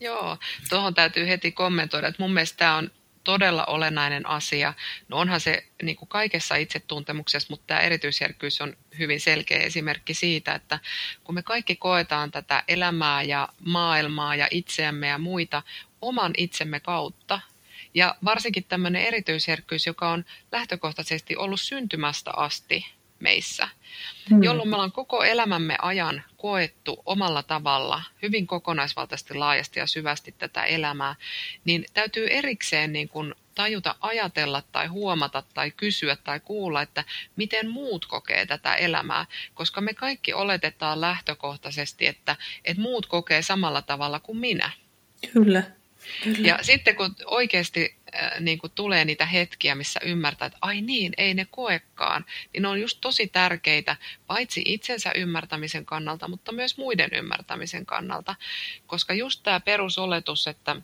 [0.00, 2.90] Joo, tuohon täytyy heti kommentoida, että mun mielestä tämä on
[3.24, 4.74] todella olennainen asia.
[5.08, 10.54] No onhan se niin kuin kaikessa itsetuntemuksessa, mutta tämä erityisherkkyys on hyvin selkeä esimerkki siitä,
[10.54, 10.78] että
[11.24, 15.62] kun me kaikki koetaan tätä elämää ja maailmaa ja itseämme ja muita
[16.00, 17.40] oman itsemme kautta,
[17.94, 22.86] ja varsinkin tämmöinen erityisherkkyys, joka on lähtökohtaisesti ollut syntymästä asti
[23.20, 23.68] meissä,
[24.30, 24.42] hmm.
[24.42, 30.64] jolloin me ollaan koko elämämme ajan koettu omalla tavalla hyvin kokonaisvaltaisesti, laajasti ja syvästi tätä
[30.64, 31.14] elämää,
[31.64, 37.04] niin täytyy erikseen niin kuin tajuta ajatella tai huomata tai kysyä tai kuulla, että
[37.36, 43.82] miten muut kokee tätä elämää, koska me kaikki oletetaan lähtökohtaisesti, että, että muut kokee samalla
[43.82, 44.70] tavalla kuin minä.
[45.32, 45.62] Kyllä.
[46.24, 46.48] Kyllä.
[46.48, 51.12] Ja sitten kun oikeasti äh, niin kun tulee niitä hetkiä, missä ymmärtää, että ai niin,
[51.16, 56.78] ei ne koekaan, niin ne on just tosi tärkeitä, paitsi itsensä ymmärtämisen kannalta, mutta myös
[56.78, 58.34] muiden ymmärtämisen kannalta.
[58.86, 60.76] Koska just tämä perusoletus, että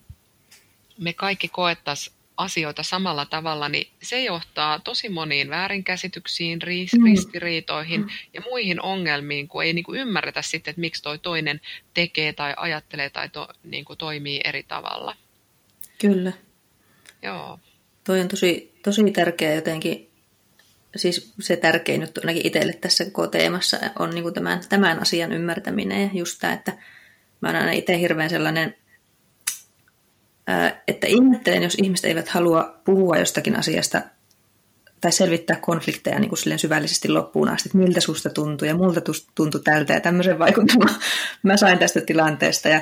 [0.99, 6.59] me kaikki koettaisiin asioita samalla tavalla, niin se johtaa tosi moniin väärinkäsityksiin,
[6.99, 7.05] Mm.
[7.05, 11.61] ristiriitoihin ja muihin ongelmiin, kun ei niin kuin ymmärretä sitten, että miksi toi toinen
[11.95, 15.17] tekee tai ajattelee tai to, niin kuin toimii eri tavalla.
[15.99, 16.33] Kyllä.
[17.23, 17.59] Joo,
[18.05, 20.11] Toi on tosi, tosi tärkeä jotenkin,
[20.97, 25.33] siis se tärkein nyt ainakin itselle tässä koko teemassa on niin kuin tämän, tämän asian
[25.33, 26.73] ymmärtäminen ja just tämä, että
[27.41, 28.77] mä oon aina itse hirveän sellainen,
[30.89, 34.03] että ihmettelen, jos ihmiset eivät halua puhua jostakin asiasta
[35.01, 39.01] tai selvittää konflikteja niin kuin silleen syvällisesti loppuun asti, että miltä susta tuntuu ja multa
[39.35, 40.95] tuntui tältä ja tämmöisen vaikutelman
[41.43, 42.81] mä sain tästä tilanteesta ja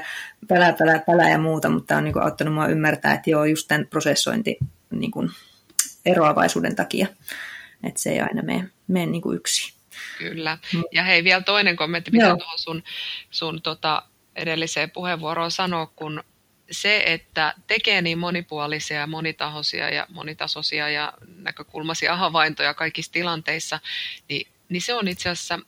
[0.48, 3.68] pälä, pälä, pälä ja muuta, mutta on niin kuin auttanut mua ymmärtää, että joo, just
[3.68, 4.58] tämän prosessointi
[4.90, 5.30] niin kuin
[6.06, 7.06] eroavaisuuden takia,
[7.84, 9.74] että se ei aina mene, mene niin kuin yksin.
[10.18, 10.58] kyllä.
[10.92, 12.36] Ja hei, vielä toinen kommentti, mitä Joo.
[12.36, 12.82] tuohon sun,
[13.30, 14.02] sun tota
[14.36, 16.24] edelliseen puheenvuoroon sanoa, kun
[16.70, 23.80] se, että tekee niin monipuolisia ja monitahoisia ja monitasoisia ja näkökulmaisia havaintoja kaikissa tilanteissa,
[24.28, 25.58] niin, niin se on itse asiassa,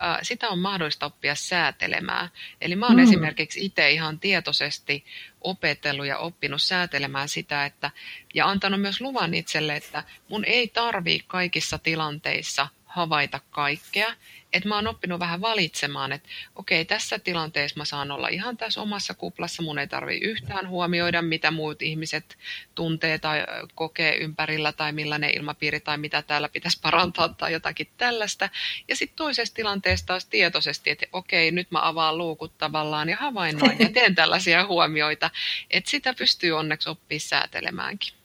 [0.00, 2.28] ää, sitä on mahdollista oppia säätelemään.
[2.60, 3.02] Eli mä oon mm.
[3.02, 5.04] esimerkiksi itse ihan tietoisesti
[5.40, 7.90] opetellut ja oppinut säätelemään sitä, että,
[8.34, 14.14] ja antanut myös luvan itselle, että mun ei tarvii kaikissa tilanteissa havaita kaikkea,
[14.52, 18.80] että mä oon oppinut vähän valitsemaan, että okei, tässä tilanteessa mä saan olla ihan tässä
[18.80, 22.38] omassa kuplassa, mun ei tarvi yhtään huomioida, mitä muut ihmiset
[22.74, 28.48] tuntee tai kokee ympärillä tai millainen ilmapiiri tai mitä täällä pitäisi parantaa tai jotakin tällaista.
[28.88, 33.76] Ja sitten toisessa tilanteessa taas tietoisesti, että okei, nyt mä avaan luukut tavallaan ja havainnoin
[33.78, 35.30] ja teen tällaisia huomioita,
[35.70, 38.23] että sitä pystyy onneksi oppia säätelemäänkin.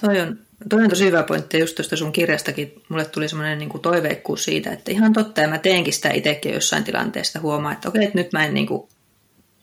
[0.00, 3.80] Toi on, toi on tosi hyvä pointti, just tuosta sun kirjastakin mulle tuli semmoinen niin
[3.82, 8.04] toiveikkuus siitä, että ihan totta, ja mä teenkin sitä itsekin jossain tilanteesta huomaa, että okei,
[8.04, 8.88] että nyt mä en niin kuin,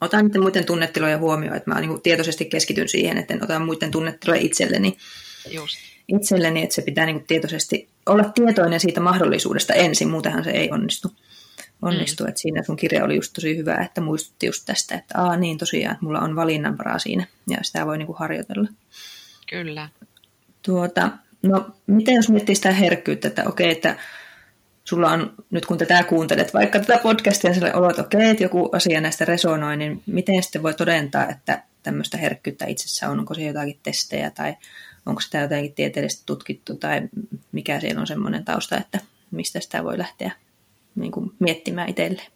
[0.02, 3.60] otan niiden muiden tunnetiloja huomioon, että mä niin kuin tietoisesti keskityn siihen, että en ota
[3.60, 4.98] muiden tunnetiloja itselleni,
[5.50, 5.78] Just.
[6.08, 10.72] itselleni, että se pitää niin kuin tietoisesti olla tietoinen siitä mahdollisuudesta ensin, muutenhan se ei
[10.72, 11.12] onnistu.
[11.82, 12.30] Onnistu, mm.
[12.30, 15.58] että siinä sun kirja oli just tosi hyvä, että muistutti just tästä, että aa niin
[15.58, 18.68] tosiaan, että mulla on valinnanvaraa siinä, ja sitä voi niin kuin harjoitella.
[19.50, 19.90] Kyllä.
[20.66, 21.10] Tuota,
[21.42, 23.96] no, miten jos miettii sitä herkkyyttä, että okei, että
[24.84, 28.70] sulla on, nyt kun tätä kuuntelet, vaikka tätä podcastia, sille olo, että okei, että joku
[28.72, 33.20] asia näistä resonoi, niin miten sitten voi todentaa, että tämmöistä herkkyyttä itsessä on?
[33.20, 34.56] Onko se jotakin testejä tai
[35.06, 37.02] onko sitä jotenkin tieteellisesti tutkittu tai
[37.52, 39.00] mikä siellä on semmoinen tausta, että
[39.32, 40.32] mistä sitä voi lähteä
[40.96, 42.32] niin kuin miettimään itselleen?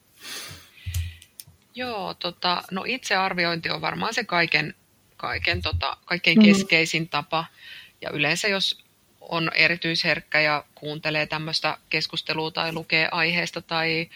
[1.75, 4.73] Joo, tota, no itsearviointi on varmaan se kaiken,
[5.17, 6.45] kaiken tota, kaikkein Mhm.
[6.45, 7.45] keskeisin tapa.
[8.01, 8.83] Ja yleensä jos
[9.21, 14.09] on erityisherkkä ja kuuntelee tämmöistä keskustelua tai lukee aiheesta tai,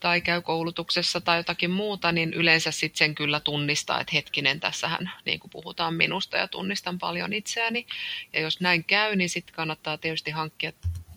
[0.00, 5.10] tai käy koulutuksessa tai jotakin muuta, niin yleensä sitten sen kyllä tunnistaa, että hetkinen, tässähän
[5.24, 7.86] niin kuin puhutaan minusta ja tunnistan paljon itseäni.
[8.32, 10.72] Ja jos näin käy, niin sitten kannattaa tietysti hankkia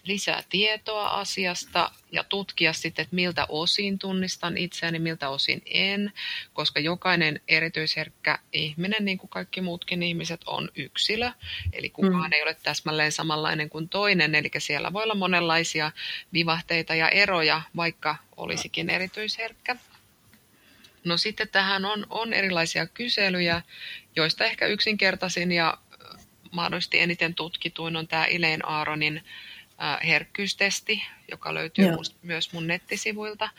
[0.10, 6.14] lisää tietoa asiasta ja tutkia sitten, että miltä osin tunnistan itseäni, miltä osin en,
[6.54, 11.32] koska jokainen erityisherkkä ihminen, niin kuin kaikki muutkin ihmiset, on yksilö.
[11.74, 12.34] Eli kukaan Mm.
[12.34, 15.92] ei ole täsmälleen samanlainen kuin toinen, eli siellä voi olla monenlaisia
[16.34, 19.76] vivahteita ja eroja, vaikka olisikin erityisherkkä.
[21.04, 23.62] No sitten tähän on, on erilaisia kyselyjä,
[24.16, 25.78] joista ehkä yksinkertaisin ja
[26.52, 29.24] mahdollisesti eniten tutkituin on tämä Elaine Aaronin
[30.08, 32.04] herkkyystesti, joka löytyy Joo.
[32.22, 33.50] myös mun nettisivuilta.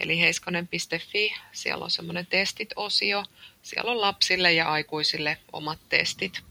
[0.00, 3.24] Eli heiskonen.fi, siellä on semmoinen testit-osio.
[3.62, 6.42] Siellä on lapsille ja aikuisille omat testit.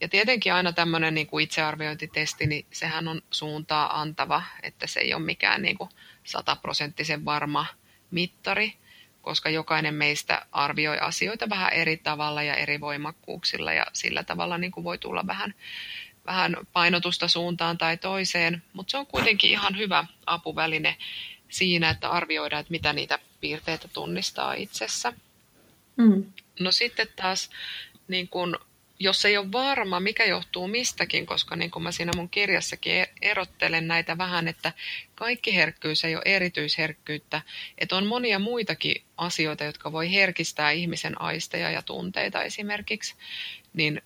[0.00, 5.14] Ja tietenkin aina tämmöinen niin kuin itsearviointitesti, niin sehän on suuntaa antava, että se ei
[5.14, 5.90] ole mikään niin kuin
[6.24, 7.66] sataprosenttisen varma
[8.10, 8.72] mittari,
[9.22, 14.72] koska jokainen meistä arvioi asioita vähän eri tavalla ja eri voimakkuuksilla ja sillä tavalla niin
[14.72, 15.54] kuin voi tulla vähän,
[16.30, 20.96] vähän painotusta suuntaan tai toiseen, mutta se on kuitenkin ihan hyvä apuväline
[21.48, 25.12] siinä, että arvioidaan, että mitä niitä piirteitä tunnistaa itsessä.
[25.96, 26.24] Mm.
[26.60, 27.50] No sitten taas,
[28.08, 28.58] niin kun,
[28.98, 33.12] jos ei ole varma, mikä johtuu mistäkin, koska niin kuin mä siinä mun kirjassakin e-
[33.22, 34.72] erottelen näitä vähän, että
[35.14, 37.42] kaikki herkkyys ei ole erityisherkkyyttä,
[37.78, 43.14] että on monia muitakin asioita, jotka voi herkistää ihmisen aisteja ja tunteita esimerkiksi,
[43.72, 44.02] niin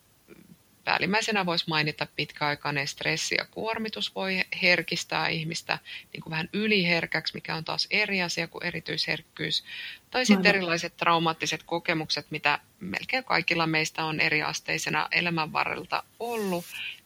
[0.85, 5.79] Päällimmäisenä voisi mainita pitkäaikainen stressi ja kuormitus voi herkistää ihmistä
[6.12, 9.64] niin kuin vähän yliherkäksi, mikä on taas eri asia kuin erityisherkkyys.
[10.11, 16.64] Tai sitten erilaiset traumaattiset kokemukset, mitä melkein kaikilla meistä on eri asteisena elämän varrelta ollut,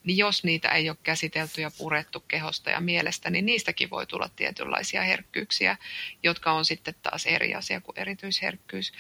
[0.09, 4.31] niin jos niitä ei ole käsitelty ja purettu kehosta ja mielestä, niin niistäkin voi tulla
[4.37, 5.77] tietynlaisia herkkyyksiä,
[6.23, 8.93] jotka on sitten taas eri asia kuin erityisherkkyys.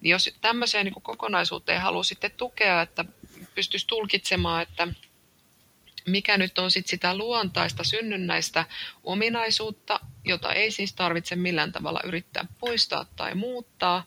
[0.00, 3.04] Niin jos tämmöiseen niin kokonaisuuteen haluaa sitten tukea, että
[3.54, 4.88] pystyisi tulkitsemaan, että
[6.06, 8.64] mikä nyt on sit sitä luontaista synnynnäistä
[9.02, 14.06] ominaisuutta, jota ei siis tarvitse millään tavalla yrittää poistaa tai muuttaa.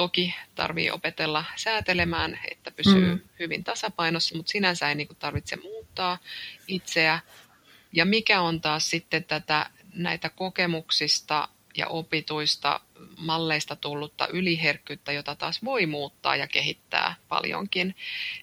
[0.00, 3.20] Toki tarvii opetella säätelemään, että pysyy mm.
[3.38, 6.18] hyvin tasapainossa, mutta sinänsä ei niin tarvitse muuttaa
[6.68, 7.20] itseä.
[7.92, 12.80] Ja mikä on taas sitten tätä näitä kokemuksista ja opituista
[13.16, 17.96] malleista tullutta yliherkkyyttä, jota taas voi muuttaa ja kehittää paljonkin,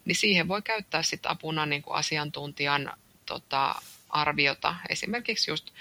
[0.05, 2.93] niin siihen voi käyttää sitten apuna niin kuin asiantuntijan
[3.25, 3.75] tota,
[4.09, 4.75] arviota.
[4.89, 5.71] Esimerkiksi just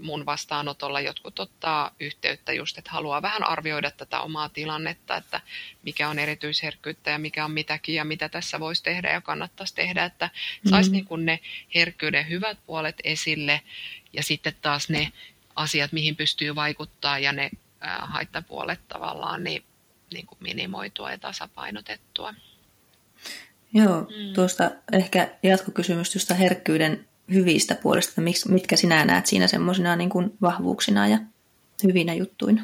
[0.00, 5.40] mun vastaanotolla jotkut ottaa yhteyttä just, että haluaa vähän arvioida tätä omaa tilannetta, että
[5.82, 10.04] mikä on erityisherkkyyttä ja mikä on mitäkin ja mitä tässä voisi tehdä ja kannattaisi tehdä,
[10.04, 10.30] että
[10.70, 10.96] saisi mm-hmm.
[10.96, 11.40] niin kuin ne
[11.74, 13.60] herkkyyden hyvät puolet esille
[14.12, 15.12] ja sitten taas ne
[15.56, 17.50] asiat, mihin pystyy vaikuttaa ja ne
[18.00, 19.64] haittapuolet tavallaan niin,
[20.12, 22.34] niin kuin minimoitua ja tasapainotettua.
[23.74, 24.34] Joo, mm.
[24.34, 31.08] tuosta ehkä jatkokysymys tuosta herkkyyden hyvistä puolista, mitkä sinä näet siinä semmoisina niin kuin vahvuuksina
[31.08, 31.18] ja
[31.84, 32.62] hyvinä juttuina?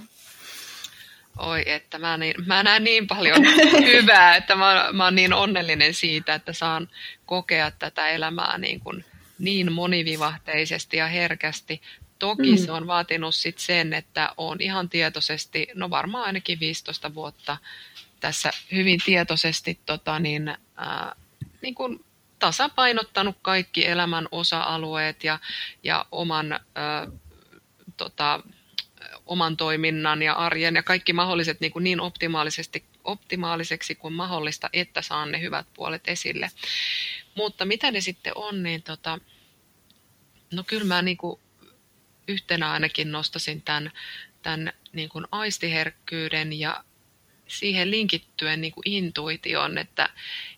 [1.38, 3.38] Oi, että mä, niin, mä näen niin paljon
[3.92, 6.88] hyvää, että mä, mä oon niin onnellinen siitä, että saan
[7.26, 9.04] kokea tätä elämää niin, kuin
[9.38, 11.80] niin monivivahteisesti ja herkästi.
[12.18, 12.56] Toki mm.
[12.56, 17.56] se on vaatinut sit sen, että on ihan tietoisesti, no varmaan ainakin 15 vuotta
[18.20, 21.16] tässä hyvin tietoisesti tota niin, ää,
[21.62, 22.04] niin kuin
[22.38, 25.38] tasapainottanut kaikki elämän osa-alueet ja,
[25.82, 27.06] ja oman, ää,
[27.96, 28.42] tota,
[29.26, 35.02] oman toiminnan ja arjen ja kaikki mahdolliset niin, kuin niin optimaalisesti optimaaliseksi kuin mahdollista, että
[35.02, 36.50] saan ne hyvät puolet esille.
[37.34, 39.18] Mutta mitä ne sitten on, niin tota,
[40.52, 41.40] no kyllä mä niin kuin
[42.28, 43.92] yhtenä ainakin nostasin tämän,
[44.42, 46.84] tämän niin kuin aistiherkkyyden ja
[47.46, 50.10] siihen linkittyen niin kuin intuition, että,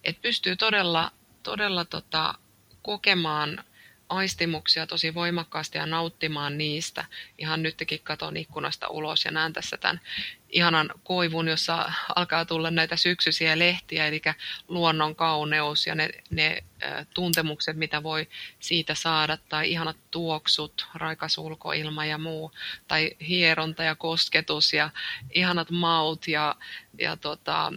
[0.05, 1.13] että pystyy todella,
[1.43, 2.35] todella tota,
[2.83, 3.65] kokemaan
[4.11, 7.05] aistimuksia tosi voimakkaasti ja nauttimaan niistä.
[7.39, 10.01] Ihan nytkin katon ikkunasta ulos ja näen tässä tämän
[10.49, 14.23] ihanan koivun, jossa alkaa tulla näitä syksyisiä lehtiä, eli
[14.69, 16.65] luonnon kauneus ja ne, ne
[17.15, 18.29] tuntemukset, mitä voi
[18.61, 22.53] siitä saada, tai ihanat tuoksut, raikas ulkoilma ja muu,
[22.89, 24.91] tai hieronta ja kosketus ja
[25.35, 26.57] ihanat maut ja,
[26.99, 27.73] ja tota,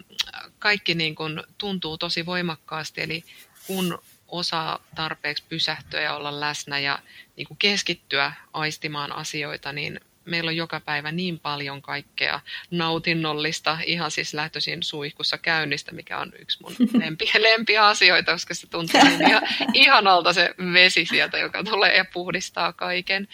[0.59, 3.23] kaikki niin kuin tuntuu tosi voimakkaasti, eli
[3.67, 6.99] kun osaa tarpeeksi pysähtyä ja olla läsnä ja
[7.35, 12.39] niin kuin keskittyä aistimaan asioita, niin meillä on joka päivä niin paljon kaikkea
[12.71, 18.67] nautinnollista, ihan siis lähtöisin suihkussa käynnistä, mikä on yksi mun lempi, lempiä asioita, koska se
[18.67, 23.27] tuntuu niin ihan, ihanalta se vesi sieltä, joka tulee ja puhdistaa kaiken.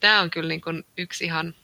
[0.00, 1.54] Tämä on kyllä niin kuin yksi ihan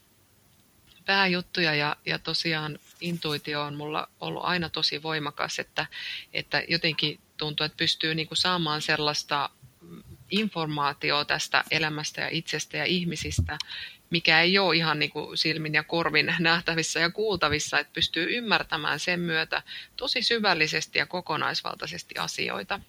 [1.05, 5.85] pääjuttuja ja, ja tosiaan intuitio on mulla ollut aina tosi voimakas, että,
[6.33, 9.49] että jotenkin tuntuu, että pystyy niin kuin saamaan sellaista
[10.31, 13.57] informaatiota tästä elämästä ja itsestä ja ihmisistä,
[14.09, 18.99] mikä ei ole ihan niin kuin silmin ja korvin nähtävissä ja kuultavissa, että pystyy ymmärtämään
[18.99, 19.63] sen myötä
[19.97, 22.79] tosi syvällisesti ja kokonaisvaltaisesti asioita.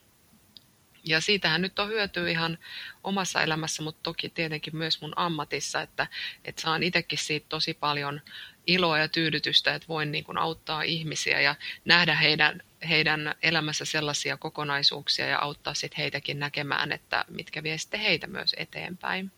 [1.05, 2.59] Ja siitähän nyt on hyötyä ihan
[3.05, 6.07] omassa elämässä, mutta toki tietenkin myös mun ammatissa, että,
[6.45, 8.21] että saan itsekin siitä tosi paljon
[8.67, 14.37] iloa ja tyydytystä, että voin niin kuin auttaa ihmisiä ja nähdä heidän, heidän elämässä sellaisia
[14.37, 19.33] kokonaisuuksia ja auttaa sitten heitäkin näkemään, että mitkä vie sitten heitä myös eteenpäin.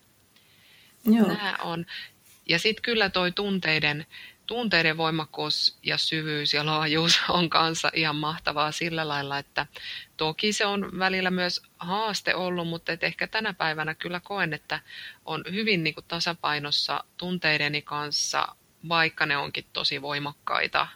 [1.04, 1.28] Joo.
[1.28, 1.86] Nämä on.
[2.48, 4.06] Ja sitten kyllä toi tunteiden,
[4.46, 9.66] tunteiden voimakkuus ja syvyys ja laajuus on kanssa ihan mahtavaa sillä lailla, että
[10.16, 14.80] toki se on välillä myös haaste ollut, mutta et ehkä tänä päivänä kyllä koen, että
[15.24, 18.56] on hyvin niin kuin tasapainossa tunteideni kanssa,
[18.88, 20.88] vaikka ne onkin tosi voimakkaita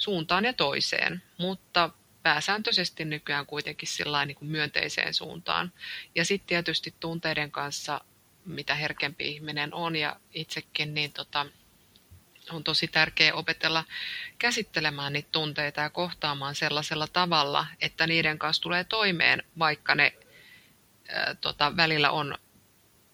[0.00, 1.90] suuntaan ja toiseen, mutta
[2.22, 3.88] pääsääntöisesti nykyään kuitenkin
[4.26, 5.72] niin kuin myönteiseen suuntaan.
[6.14, 8.00] Ja sitten tietysti tunteiden kanssa
[8.44, 11.46] mitä herkempi ihminen on ja itsekin, niin tota,
[12.50, 13.84] on tosi tärkeää opetella
[14.38, 20.12] käsittelemään niitä tunteita ja kohtaamaan sellaisella tavalla, että niiden kanssa tulee toimeen, vaikka ne
[21.08, 22.38] ää, tota, välillä on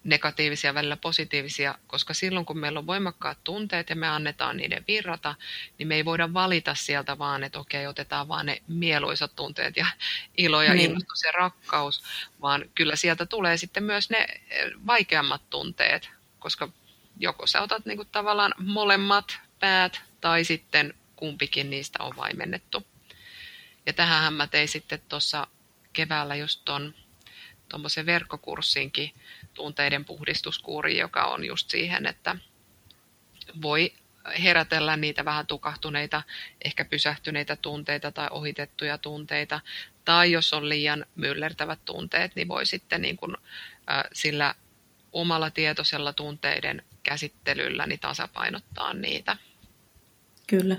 [0.06, 5.34] negatiivisia, välillä positiivisia, koska silloin kun meillä on voimakkaat tunteet ja me annetaan niiden virrata,
[5.78, 9.86] niin me ei voida valita sieltä vaan, että okei, otetaan vaan ne mieluisat tunteet ja
[10.36, 10.90] ilo ja niin.
[10.90, 12.02] innostus ja rakkaus,
[12.42, 16.68] vaan kyllä sieltä tulee sitten myös ne eh, vaikeammat tunteet, koska
[17.18, 22.86] joko sä otat niin kuin tavallaan molemmat päät tai sitten kumpikin niistä on vaimennettu.
[23.86, 25.46] Ja tähän mä tein sitten tuossa
[25.92, 26.94] keväällä just ton
[27.68, 29.14] tuommoisen verkkokurssinkin
[29.56, 32.36] tunteiden puhdistuskuuri, joka on just siihen, että
[33.62, 33.92] voi
[34.42, 36.22] herätellä niitä vähän tukahtuneita,
[36.64, 39.60] ehkä pysähtyneitä tunteita tai ohitettuja tunteita.
[40.04, 43.36] Tai jos on liian myllertävät tunteet, niin voi sitten niin kuin,
[44.12, 44.54] sillä
[45.12, 49.36] omalla tietoisella tunteiden käsittelyllä niin tasapainottaa niitä.
[50.46, 50.76] Kyllä.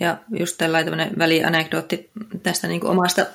[0.00, 2.10] Ja just tällainen välianekdootti
[2.42, 3.26] tästä niin kuin omasta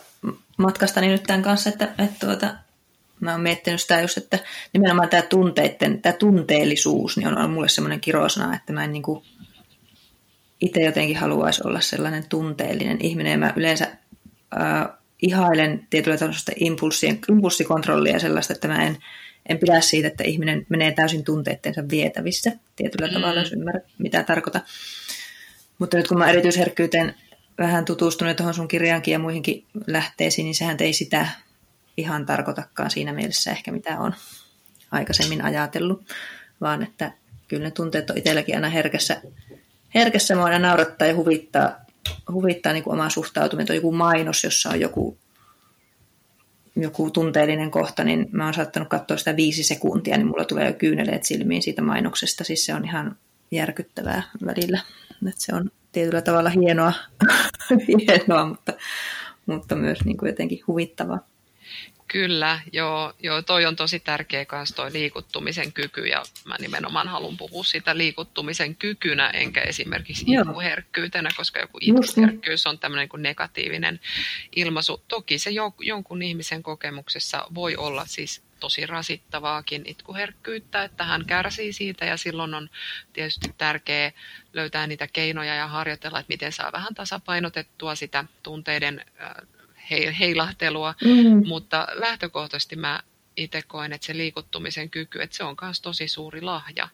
[0.57, 2.55] matkastani nyt tämän kanssa, että, että tuota,
[3.27, 4.39] mä oon miettinyt sitä just, että
[4.73, 9.03] nimenomaan tämä tunteiden, tämä tunteellisuus niin on ollut mulle semmoinen kirosana, että mä en niin
[9.03, 9.23] kuin
[10.61, 13.31] itse jotenkin haluaisi olla sellainen tunteellinen ihminen.
[13.31, 13.87] Ja mä yleensä
[14.61, 14.87] äh,
[15.21, 18.97] ihailen tietyllä tällaista impulssien, impulssikontrollia ja sellaista, että mä en,
[19.49, 23.13] en pidä siitä, että ihminen menee täysin tunteittensa vietävissä tietyllä mm.
[23.13, 24.61] tavalla, jos ymmärrät, mitä tarkoita.
[25.79, 27.15] Mutta nyt kun mä erityisherkkyyteen
[27.57, 31.27] vähän tutustunut tuohon sun kirjaankin ja muihinkin lähteisiin, niin sehän ei sitä
[31.97, 34.13] ihan tarkoitakaan siinä mielessä ehkä, mitä on
[34.91, 36.13] aikaisemmin ajatellut,
[36.62, 37.12] vaan että
[37.47, 39.21] kyllä ne tunteet on itselläkin aina herkässä,
[39.95, 41.75] herkässä mua aina naurattaa ja huvittaa,
[42.31, 43.73] huvittaa niin kuin omaa suhtautumista.
[43.73, 45.17] On joku mainos, jossa on joku,
[46.75, 50.73] joku tunteellinen kohta, niin mä oon saattanut katsoa sitä viisi sekuntia, niin mulla tulee jo
[50.73, 52.43] kyyneleet silmiin siitä mainoksesta.
[52.43, 53.15] Siis se on ihan
[53.51, 54.79] järkyttävää välillä.
[55.27, 56.93] Että se on tietyllä tavalla hienoa,
[57.88, 58.73] hienoa mutta,
[59.45, 61.19] mutta myös niin kuin jotenkin huvittavaa.
[62.07, 67.37] Kyllä, joo, joo, toi on tosi tärkeä myös toi liikuttumisen kyky ja mä nimenomaan haluan
[67.37, 73.99] puhua sitä liikuttumisen kykynä enkä esimerkiksi itkuherkkyytenä, koska joku itkuherkkyys on tämmöinen kuin negatiivinen
[74.55, 75.03] ilmaisu.
[75.07, 75.49] Toki se
[75.81, 82.53] jonkun ihmisen kokemuksessa voi olla siis tosi rasittavaakin itkuherkkyyttä, että hän kärsii siitä ja silloin
[82.53, 82.69] on
[83.13, 84.11] tietysti tärkeää
[84.53, 89.05] löytää niitä keinoja ja harjoitella, että miten saa vähän tasapainotettua sitä tunteiden
[89.89, 91.47] heilahtelua, mm.
[91.47, 93.04] mutta lähtökohtaisesti mä
[93.38, 96.89] itse koen, että se liikuttumisen kyky, että se on myös tosi suuri lahja,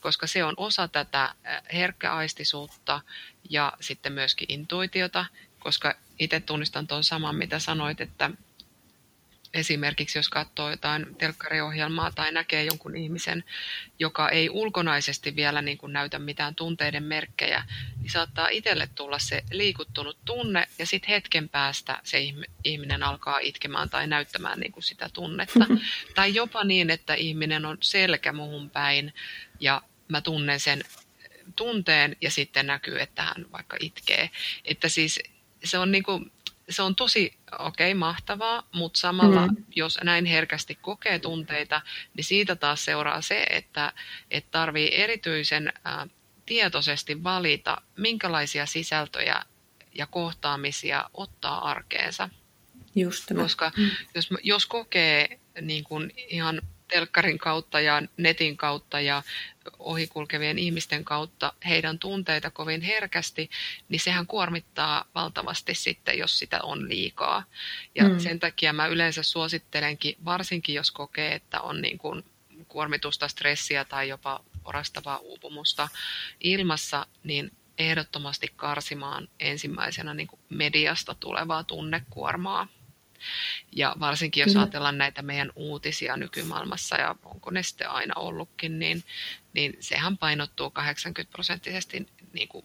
[0.00, 1.34] koska se on osa tätä
[1.72, 3.00] herkkäaistisuutta
[3.50, 5.26] ja sitten myöskin intuitiota,
[5.58, 8.30] koska itse tunnistan tuon saman, mitä sanoit, että
[9.54, 13.44] esimerkiksi jos katsoo jotain telkkariohjelmaa tai näkee jonkun ihmisen,
[13.98, 17.64] joka ei ulkonaisesti vielä niin kuin näytä mitään tunteiden merkkejä,
[18.00, 22.18] niin saattaa itselle tulla se liikuttunut tunne ja sitten hetken päästä se
[22.64, 25.66] ihminen alkaa itkemään tai näyttämään niin kuin sitä tunnetta.
[26.14, 29.14] Tai jopa niin, että ihminen on selkä muhun päin
[29.60, 30.84] ja mä tunnen sen
[31.56, 34.30] tunteen ja sitten näkyy, että hän vaikka itkee.
[34.64, 35.20] Että siis
[35.64, 36.32] se on niin kuin,
[36.68, 39.56] se on tosi okei, okay, mahtavaa, mutta samalla mm.
[39.76, 41.80] jos näin herkästi kokee tunteita,
[42.16, 43.92] niin siitä taas seuraa se, että,
[44.30, 46.06] että tarvii erityisen ä,
[46.46, 49.42] tietoisesti valita, minkälaisia sisältöjä
[49.94, 52.28] ja kohtaamisia ottaa arkeensa.
[52.94, 53.42] Just tämä.
[53.42, 53.90] Koska mm.
[54.14, 56.62] jos, jos kokee niin kuin ihan
[56.94, 59.22] telkkarin kautta ja netin kautta ja
[59.78, 63.50] ohikulkevien ihmisten kautta heidän tunteita kovin herkästi,
[63.88, 67.44] niin sehän kuormittaa valtavasti sitten, jos sitä on liikaa.
[67.94, 68.18] Ja mm.
[68.18, 72.24] sen takia mä yleensä suosittelenkin, varsinkin jos kokee, että on niin kuin
[72.68, 75.88] kuormitusta, stressiä tai jopa orastavaa uupumusta
[76.40, 82.68] ilmassa, niin ehdottomasti karsimaan ensimmäisenä niin kuin mediasta tulevaa tunnekuormaa.
[83.72, 89.04] Ja varsinkin jos ajatellaan näitä meidän uutisia nykymaailmassa, ja onko ne sitten aina ollutkin, niin,
[89.52, 92.64] niin sehän painottuu 80 prosenttisesti niin kuin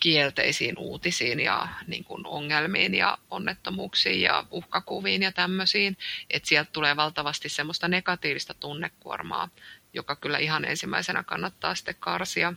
[0.00, 5.96] kielteisiin uutisiin ja niin kuin ongelmiin ja onnettomuuksiin ja uhkakuviin ja tämmöisiin.
[6.30, 9.48] Että sieltä tulee valtavasti semmoista negatiivista tunnekuormaa,
[9.92, 12.52] joka kyllä ihan ensimmäisenä kannattaa sitten karsia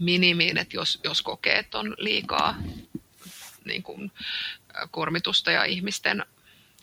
[0.00, 2.56] minimiin, että jos, jos kokee, että on liikaa
[3.64, 4.12] niin kuin,
[4.92, 6.24] kuormitusta ja ihmisten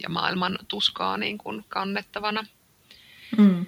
[0.03, 2.45] ja maailman tuskaa niin kuin kannettavana.
[3.38, 3.65] Mm.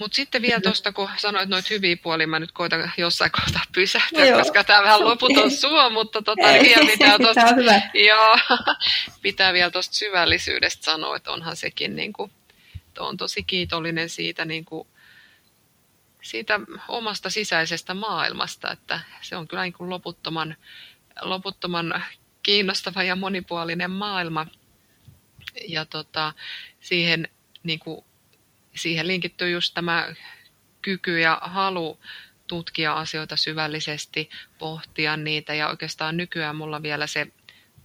[0.00, 4.30] Mutta sitten vielä tuosta, kun sanoit noit hyviä puolia, mä nyt koitan jossain kohtaa pysähtyä,
[4.30, 7.46] no koska tämä vähän loputon suo, mutta tota, Ei, vielä pitää tuosta,
[7.94, 8.38] joo,
[9.22, 12.32] pitää vielä tuosta syvällisyydestä sanoa, että onhan sekin, niin kuin,
[12.98, 14.88] on tosi kiitollinen siitä, niin kuin,
[16.22, 20.56] siitä omasta sisäisestä maailmasta, että se on kyllä niin kuin loputtoman,
[21.20, 22.04] loputtoman
[22.42, 24.46] kiinnostava ja monipuolinen maailma–
[25.72, 26.32] ja tota,
[26.80, 27.28] siihen,
[27.62, 28.04] niin kuin,
[28.74, 30.14] siihen linkittyy just tämä
[30.82, 31.98] kyky ja halu
[32.46, 35.54] tutkia asioita syvällisesti, pohtia niitä.
[35.54, 37.26] Ja oikeastaan nykyään mulla vielä se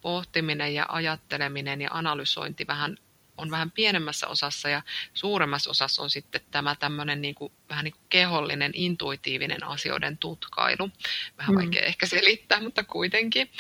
[0.02, 2.98] pohtiminen ja ajatteleminen ja analysointi vähän
[3.38, 4.82] on vähän pienemmässä osassa ja
[5.14, 10.90] suuremmassa osassa on sitten tämä tämmöinen niin kuin, vähän niin kuin kehollinen, intuitiivinen asioiden tutkailu.
[11.38, 11.60] Vähän mm.
[11.60, 13.52] vaikea ehkä selittää, mutta kuitenkin.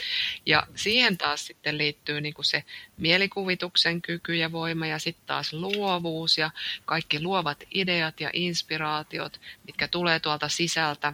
[0.45, 2.63] Ja siihen taas sitten liittyy niin kuin se
[2.97, 6.51] mielikuvituksen kyky ja voima ja sitten taas luovuus ja
[6.85, 11.13] kaikki luovat ideat ja inspiraatiot, mitkä tulee tuolta sisältä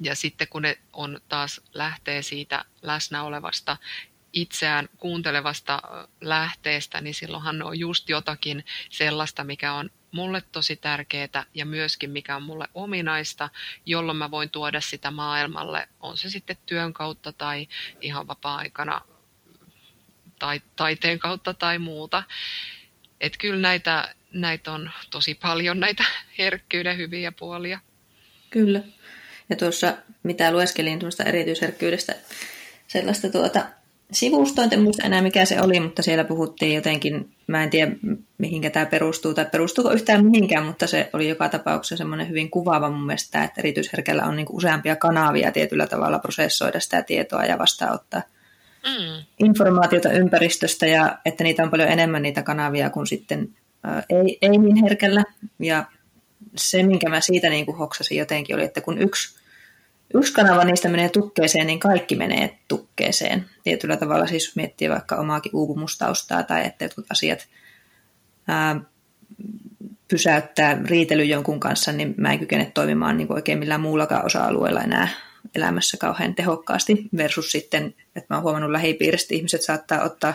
[0.00, 3.76] Ja sitten kun ne on taas lähtee siitä läsnä olevasta
[4.32, 5.82] itseään kuuntelevasta
[6.20, 12.36] lähteestä, niin silloinhan on just jotakin sellaista, mikä on mulle tosi tärkeää ja myöskin mikä
[12.36, 13.48] on mulle ominaista,
[13.86, 17.68] jolloin mä voin tuoda sitä maailmalle, on se sitten työn kautta tai
[18.00, 19.00] ihan vapaa-aikana
[20.38, 22.22] tai taiteen kautta tai muuta.
[23.20, 26.04] Että kyllä näitä, näitä on tosi paljon, näitä
[26.38, 27.80] herkkyyden hyviä puolia.
[28.50, 28.80] Kyllä.
[29.50, 32.14] Ja tuossa, mitä lueskelin tuosta erityisherkkyydestä,
[32.88, 33.66] sellaista tuota,
[34.12, 37.92] sivustoa, en muista enää mikä se oli, mutta siellä puhuttiin jotenkin, mä en tiedä
[38.38, 42.90] mihinkä tämä perustuu tai perustuuko yhtään mihinkään, mutta se oli joka tapauksessa semmoinen hyvin kuvaava
[42.90, 48.22] mun mielestä, että erityisherkällä on niinku useampia kanavia tietyllä tavalla prosessoida sitä tietoa ja vastaanottaa
[48.86, 49.24] mm.
[49.38, 53.48] informaatiota ympäristöstä ja että niitä on paljon enemmän niitä kanavia kuin sitten
[53.84, 55.24] ää, ei, ei niin herkällä.
[55.58, 55.84] Ja
[56.56, 59.41] se, minkä mä siitä niin kuin hoksasin jotenkin, oli, että kun yksi,
[60.14, 63.44] yksi kanava niistä menee tukkeeseen, niin kaikki menee tukkeeseen.
[63.64, 67.48] Tietyllä tavalla siis miettii vaikka omaakin uupumustaustaa tai että jotkut asiat
[68.48, 68.80] ää,
[70.08, 75.08] pysäyttää riitely jonkun kanssa, niin mä en kykene toimimaan niin oikein millään muullakaan osa-alueella enää
[75.54, 80.34] elämässä kauhean tehokkaasti versus sitten, että mä oon huomannut lähipiiristä, ihmiset saattaa ottaa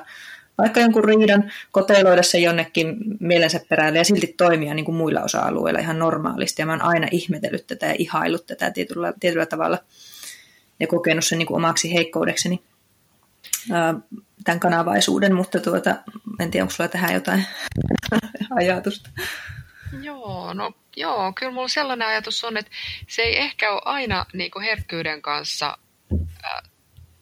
[0.57, 5.79] vaikka jonkun riidan, koteloida se jonnekin mielensä perälle ja silti toimia niin kuin muilla osa-alueilla
[5.79, 6.61] ihan normaalisti.
[6.61, 9.77] Ja mä oon aina ihmetellyt tätä ja ihailut tätä tietyllä, tietyllä tavalla
[10.79, 12.61] ja kokenut sen niin kuin omaksi heikkoudekseni
[14.43, 15.95] tämän kanavaisuuden, mutta tuota,
[16.39, 17.45] en tiedä, onko sulla tähän jotain
[18.59, 19.09] ajatusta.
[20.01, 22.71] Joo, no joo, kyllä mulla sellainen ajatus on, että
[23.07, 25.77] se ei ehkä ole aina niin kuin herkkyyden kanssa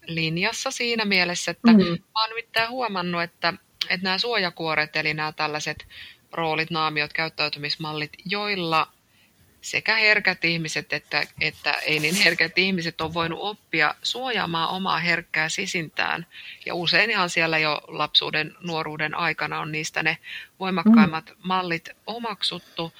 [0.08, 1.78] linjassa siinä mielessä, että mm.
[1.78, 3.54] mä oon nimittäin huomannut, että,
[3.90, 5.88] että nämä suojakuoret, eli nämä tällaiset
[6.32, 8.88] roolit, naamiot, käyttäytymismallit, joilla
[9.66, 15.50] sekä herkät ihmiset että, että ei niin herkät ihmiset on voinut oppia suojaamaan omaa herkkää
[15.50, 16.26] sisintään.
[16.66, 20.18] Ja usein ihan siellä jo lapsuuden, nuoruuden aikana on niistä ne
[20.60, 21.36] voimakkaimmat mm.
[21.44, 22.94] mallit omaksuttu,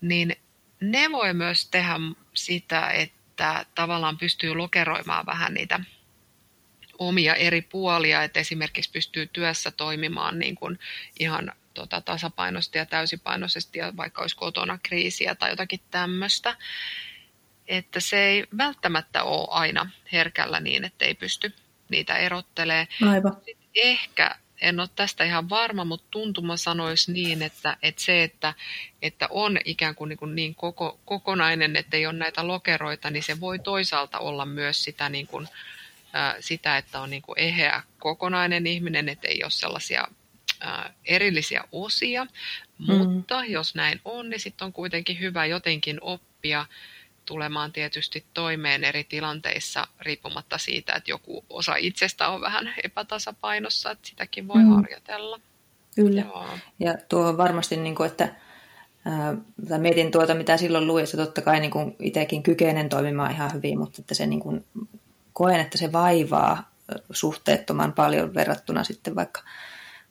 [0.00, 0.36] niin
[0.80, 1.94] ne voi myös tehdä
[2.34, 5.80] sitä, että tavallaan pystyy lokeroimaan vähän niitä
[6.98, 10.78] omia eri puolia, että esimerkiksi pystyy työssä toimimaan niin kuin
[11.20, 16.56] ihan tota, tasapainoisesti ja täysipainoisesti, ja vaikka olisi kotona kriisiä tai jotakin tämmöistä.
[17.66, 21.52] Että se ei välttämättä ole aina herkällä niin, että ei pysty
[21.88, 22.88] niitä erottelee.
[23.08, 23.36] Aivan.
[23.74, 28.54] Ehkä, en ole tästä ihan varma, mutta tuntuma sanoisi niin, että, että se, että,
[29.02, 33.22] että on ikään kuin niin, kuin niin koko, kokonainen, että ei ole näitä lokeroita, niin
[33.22, 35.48] se voi toisaalta olla myös sitä, niin kuin,
[36.12, 40.08] ää, sitä että on niin kuin eheä kokonainen ihminen, että ei ole sellaisia
[41.04, 42.24] erillisiä osia,
[42.78, 42.94] mm.
[42.94, 46.66] mutta jos näin on, niin sitten on kuitenkin hyvä jotenkin oppia
[47.24, 54.08] tulemaan tietysti toimeen eri tilanteissa riippumatta siitä, että joku osa itsestä on vähän epätasapainossa, että
[54.08, 54.74] sitäkin voi mm.
[54.74, 55.40] harjoitella.
[55.94, 56.20] Kyllä.
[56.20, 56.48] Joo.
[56.80, 58.34] Ja tuo on varmasti, niin kuin, että
[59.04, 63.52] ää, mietin tuota, mitä silloin luin, että totta kai niin kuin itsekin kykenen toimimaan ihan
[63.54, 64.64] hyvin, mutta että se niin kuin,
[65.38, 66.70] koen, että se vaivaa
[67.10, 69.40] suhteettoman paljon verrattuna sitten vaikka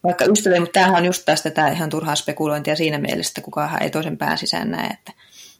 [0.03, 3.83] vaikka ystäviä, mutta tämähän on just tästä tämä ihan turhaa spekulointia siinä mielessä, että kukaan
[3.83, 5.13] ei toisen pään sisään näe, että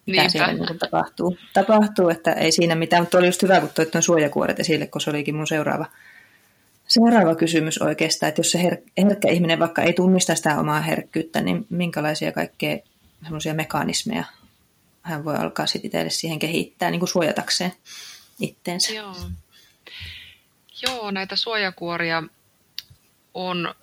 [0.06, 0.30] mitä Niinpä.
[0.30, 1.38] siellä niin tapahtuu.
[1.54, 2.10] tapahtuu.
[2.10, 5.36] Että ei siinä mitään, mutta oli just hyvä, kun toit suojakuoret esille, koska se olikin
[5.36, 5.86] mun seuraava,
[6.88, 11.42] seuraava kysymys oikeastaan, että jos se her- herkkä ihminen vaikka ei tunnista sitä omaa herkkyyttä,
[11.42, 12.78] niin minkälaisia kaikkea
[13.24, 14.24] semmoisia mekanismeja
[15.02, 17.74] hän voi alkaa sitten itselle siihen kehittää niin kuin suojatakseen
[18.40, 18.94] itteensä.
[18.94, 19.16] Joo.
[20.82, 22.24] Joo, näitä suojakuoria
[23.34, 23.76] on.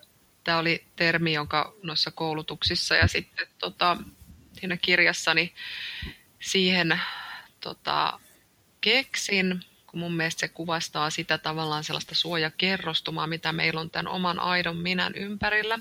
[0.44, 3.96] Tämä oli termi, jonka noissa koulutuksissa ja sitten tota,
[4.52, 5.54] siinä kirjassani
[6.40, 7.00] siihen
[7.60, 8.20] tota,
[8.80, 9.64] keksin,
[9.94, 14.76] kun mun mielestä se kuvastaa sitä tavallaan sellaista suojakerrostumaa, mitä meillä on tämän oman aidon
[14.76, 15.78] minän ympärillä.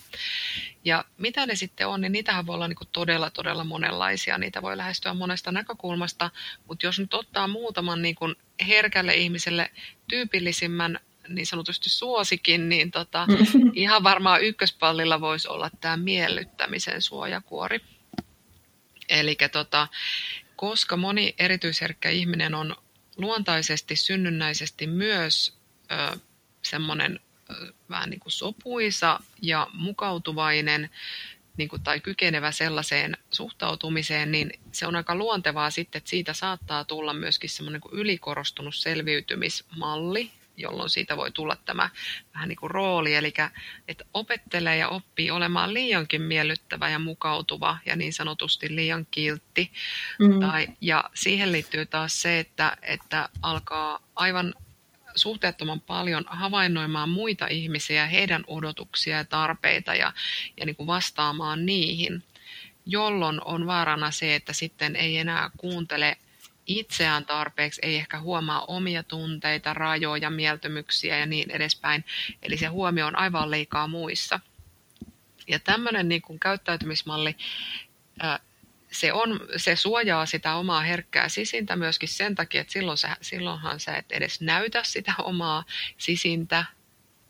[0.85, 4.37] Ja mitä ne sitten on, niin niitähän voi olla niin todella, todella monenlaisia.
[4.37, 6.31] Niitä voi lähestyä monesta näkökulmasta,
[6.67, 8.35] mutta jos nyt ottaa muutaman niin kuin
[8.67, 9.71] herkälle ihmiselle
[10.07, 13.27] tyypillisimmän niin sanotusti suosikin, niin tota,
[13.73, 17.81] ihan varmaan ykköspallilla voisi olla tämä miellyttämisen suojakuori.
[19.09, 19.87] Eli tota,
[20.55, 22.75] koska moni erityisherkkä ihminen on
[23.17, 25.57] luontaisesti, synnynnäisesti myös
[25.91, 26.17] ö,
[26.61, 30.89] semmoinen ö, vähän niin kuin sopuisa ja mukautuvainen,
[31.57, 36.83] niin kuin, tai kykenevä sellaiseen suhtautumiseen, niin se on aika luontevaa sitten, että siitä saattaa
[36.83, 41.89] tulla myöskin semmoinen kuin ylikorostunut selviytymismalli jolloin siitä voi tulla tämä
[42.33, 43.33] vähän niin kuin rooli, eli
[43.87, 49.71] että opettelee ja oppii olemaan liiankin miellyttävä ja mukautuva ja niin sanotusti liian kiltti.
[50.19, 50.39] Mm.
[50.39, 54.53] Tai, ja siihen liittyy taas se, että, että alkaa aivan
[55.15, 60.13] suhteettoman paljon havainnoimaan muita ihmisiä, heidän odotuksia ja tarpeita ja,
[60.57, 62.23] ja niin kuin vastaamaan niihin,
[62.85, 66.17] jolloin on vaarana se, että sitten ei enää kuuntele
[66.67, 72.05] itseään tarpeeksi, ei ehkä huomaa omia tunteita, rajoja, mieltymyksiä ja niin edespäin.
[72.41, 74.39] Eli se huomio on aivan liikaa muissa.
[75.47, 77.35] Ja tämmöinen niin kuin käyttäytymismalli,
[78.91, 83.79] se, on, se suojaa sitä omaa herkkää sisintä myöskin sen takia, että silloin sä, silloinhan
[83.79, 85.65] sä et edes näytä sitä omaa
[85.97, 86.65] sisintä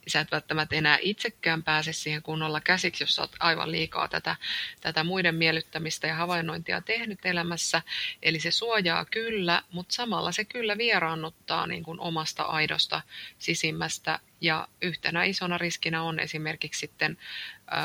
[0.08, 4.36] sä et välttämättä enää itsekään pääse siihen kunnolla käsiksi, jos sä oot aivan liikaa tätä,
[4.82, 7.82] tätä muiden miellyttämistä ja havainnointia tehnyt elämässä.
[8.24, 13.02] Eli se suojaa kyllä, mutta samalla se kyllä vieraannuttaa niin kuin omasta aidosta
[13.40, 14.20] sisimmästä.
[14.42, 17.18] Ja yhtenä isona riskinä on esimerkiksi sitten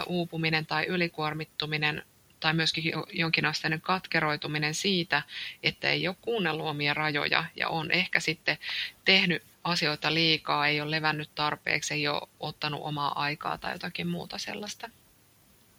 [0.07, 2.03] uupuminen tai ylikuormittuminen
[2.41, 5.23] tai myöskin jonkinasteinen katkeroituminen siitä,
[5.63, 8.59] että ei ole kuunnellut omia rajoja ja on ehkä sitten
[9.05, 14.39] tehnyt asioita liikaa, ei ole levännyt tarpeeksi, ei ole ottanut omaa aikaa tai jotakin muuta
[14.39, 14.91] sellaista.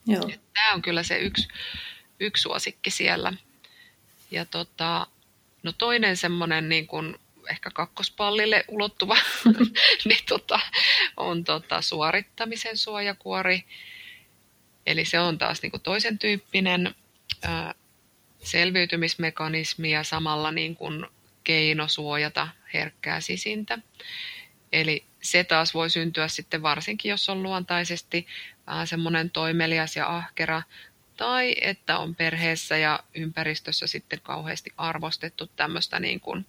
[0.06, 0.30] Joo.
[0.54, 1.48] Tämä on kyllä se yksi,
[2.20, 3.34] yksi suosikki siellä.
[4.32, 5.08] Ja tota,
[5.64, 7.16] no toinen semmoinen niin kuin
[7.50, 9.18] ehkä kakkospallille ulottuva
[10.06, 10.60] niin tota,
[11.18, 13.64] on tota, suorittamisen suojakuori.
[14.86, 16.96] Eli se on taas niin kuin toisen tyyppinen
[17.42, 17.76] ää,
[18.44, 21.06] selviytymismekanismi ja samalla niin kuin
[21.50, 23.80] keino suojata herkkää sisintä.
[24.72, 28.28] Eli se taas voi syntyä sitten varsinkin, jos on luontaisesti
[28.68, 30.62] vähän semmoinen toimelias ja ahkera,
[31.18, 36.46] tai että on perheessä ja ympäristössä sitten kauheasti arvostettu tämmöistä niin kuin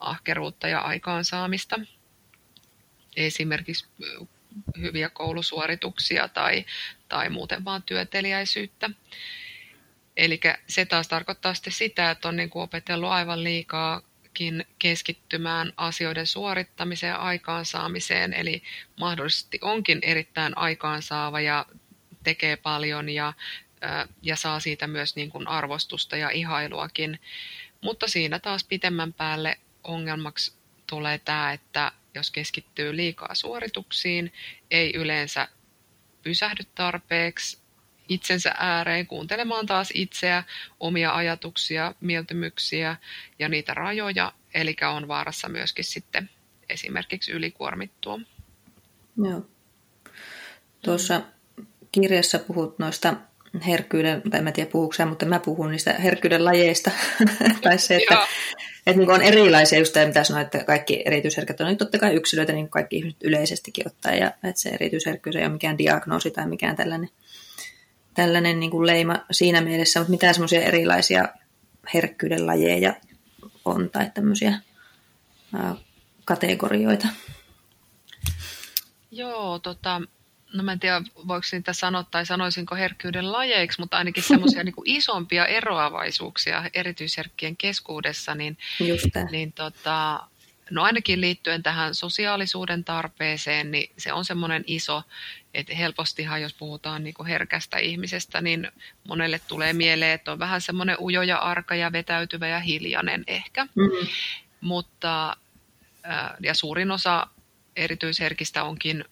[0.00, 1.80] ahkeruutta ja aikaansaamista.
[3.16, 3.86] Esimerkiksi
[4.80, 6.64] hyviä koulusuorituksia tai,
[7.08, 8.90] tai muuten vaan työteliäisyyttä.
[10.16, 14.07] Eli se taas tarkoittaa sitten sitä, että on niin kuin opetellut aivan liikaa
[14.38, 18.62] pyrkiikin keskittymään asioiden suorittamiseen ja aikaansaamiseen, eli
[19.00, 21.66] mahdollisesti onkin erittäin aikaansaava ja
[22.24, 23.32] tekee paljon ja,
[24.22, 27.20] ja saa siitä myös niin kuin arvostusta ja ihailuakin.
[27.80, 30.52] Mutta siinä taas pitemmän päälle ongelmaksi
[30.86, 34.32] tulee tämä, että jos keskittyy liikaa suorituksiin,
[34.70, 35.48] ei yleensä
[36.22, 37.58] pysähdy tarpeeksi
[38.08, 40.44] itsensä ääreen kuuntelemaan taas itseä,
[40.80, 42.96] omia ajatuksia, mieltymyksiä
[43.38, 46.30] ja niitä rajoja, eli on vaarassa myöskin sitten
[46.68, 48.20] esimerkiksi ylikuormittua.
[49.24, 49.46] Joo.
[50.82, 51.22] Tuossa
[51.92, 53.16] kirjassa puhut noista
[53.66, 56.90] herkkyyden, tai mä en tiedä puhuuko mutta mä puhun niistä herkkyyden lajeista.
[57.62, 58.26] tai se, että,
[58.86, 62.14] että niin on erilaisia, just tämä, mitä sanoit, että kaikki erityisherkät on niin totta kai
[62.14, 66.30] yksilöitä, niin kuin kaikki ihmiset yleisestikin ottaa, ja että se erityisherkkyys ei ole mikään diagnoosi
[66.30, 67.10] tai mikään tällainen
[68.18, 71.28] tällainen niin kuin leima siinä mielessä, mutta mitä semmoisia erilaisia
[71.94, 72.94] herkkyyden lajeja
[73.64, 74.60] on tai tämmöisiä
[75.54, 75.74] ää,
[76.24, 77.06] kategorioita?
[79.10, 80.02] Joo, tota,
[80.52, 84.74] no mä en tiedä voiko niitä sanoa tai sanoisinko herkkyyden lajeiksi, mutta ainakin semmoisia niin
[84.84, 88.58] isompia eroavaisuuksia erityisherkkien keskuudessa, niin,
[89.30, 90.20] niin tota,
[90.70, 95.02] no ainakin liittyen tähän sosiaalisuuden tarpeeseen, niin se on semmoinen iso,
[95.58, 98.72] että helpostihan jos puhutaan niin herkästä ihmisestä, niin
[99.08, 103.64] monelle tulee mieleen, että on vähän semmoinen ujo ja arka ja vetäytyvä ja hiljainen ehkä.
[103.64, 104.08] Mm-hmm.
[104.60, 105.36] Mutta,
[106.40, 107.26] ja suurin osa
[107.76, 109.04] erityisherkistä onkin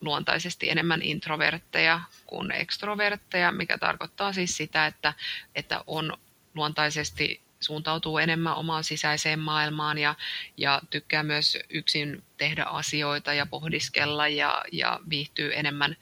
[0.00, 5.14] luontaisesti enemmän introvertteja kuin ekstrovertteja, mikä tarkoittaa siis sitä, että,
[5.54, 6.16] että on
[6.54, 10.14] luontaisesti suuntautuu enemmän omaan sisäiseen maailmaan ja,
[10.56, 15.96] ja tykkää myös yksin tehdä asioita ja pohdiskella ja, ja viihtyy enemmän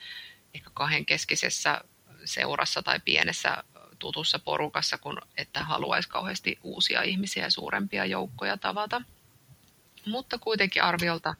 [0.54, 1.80] ehkä kahdenkeskisessä
[2.24, 3.64] seurassa tai pienessä
[3.98, 9.02] tutussa porukassa, kun että haluaisi kauheasti uusia ihmisiä ja suurempia joukkoja tavata.
[10.06, 11.34] Mutta kuitenkin arviolta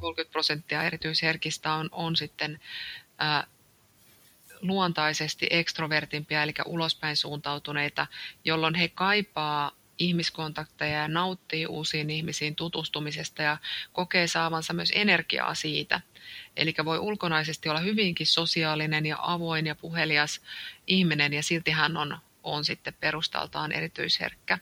[0.00, 2.60] 30 prosenttia erityisherkistä on, on sitten
[3.18, 3.46] ää,
[4.66, 8.06] luontaisesti ekstrovertimpia, eli ulospäin suuntautuneita,
[8.44, 13.56] jolloin he kaipaa ihmiskontakteja ja nauttii uusiin ihmisiin tutustumisesta ja
[13.92, 16.00] kokee saavansa myös energiaa siitä.
[16.56, 20.40] Eli voi ulkonaisesti olla hyvinkin sosiaalinen ja avoin ja puhelias
[20.86, 24.58] ihminen ja silti hän on, on sitten perustaltaan erityisherkkä.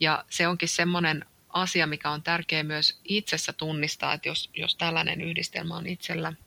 [0.00, 5.20] Ja se onkin semmoinen asia, mikä on tärkeä myös itsessä tunnistaa, että jos, jos tällainen
[5.20, 6.32] yhdistelmä on itsellä–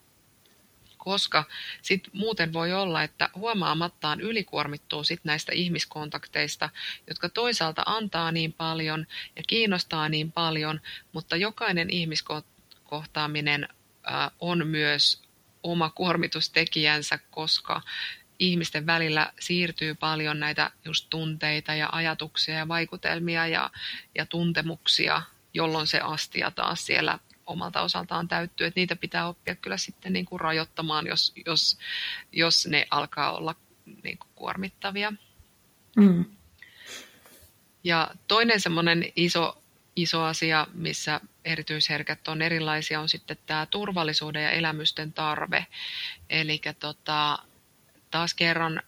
[1.08, 1.44] koska
[1.82, 6.70] sit muuten voi olla, että huomaamattaan ylikuormittuu sit näistä ihmiskontakteista,
[7.08, 10.82] jotka toisaalta antaa niin paljon ja kiinnostaa niin paljon,
[11.12, 13.68] mutta jokainen ihmiskontakt kohtaaminen
[14.40, 15.22] on myös
[15.64, 17.82] oma kuormitustekijänsä, koska
[18.40, 23.70] ihmisten välillä siirtyy paljon näitä just tunteita ja ajatuksia ja vaikutelmia ja,
[24.16, 25.22] ja tuntemuksia,
[25.54, 28.68] jolloin se astia taas siellä omalta osaltaan täyttyy.
[28.68, 31.78] Että niitä pitää oppia kyllä sitten niin kuin rajoittamaan, jos, jos,
[32.32, 33.56] jos ne alkaa olla
[34.04, 35.14] niin kuin kuormittavia.
[35.96, 36.26] Mm.
[37.84, 39.64] Ja toinen semmoinen iso,
[39.96, 45.66] iso asia, missä erityisherkät on erilaisia, on sitten tämä turvallisuuden ja elämysten tarve.
[46.30, 47.40] Eli tota,
[48.12, 48.82] taas kerran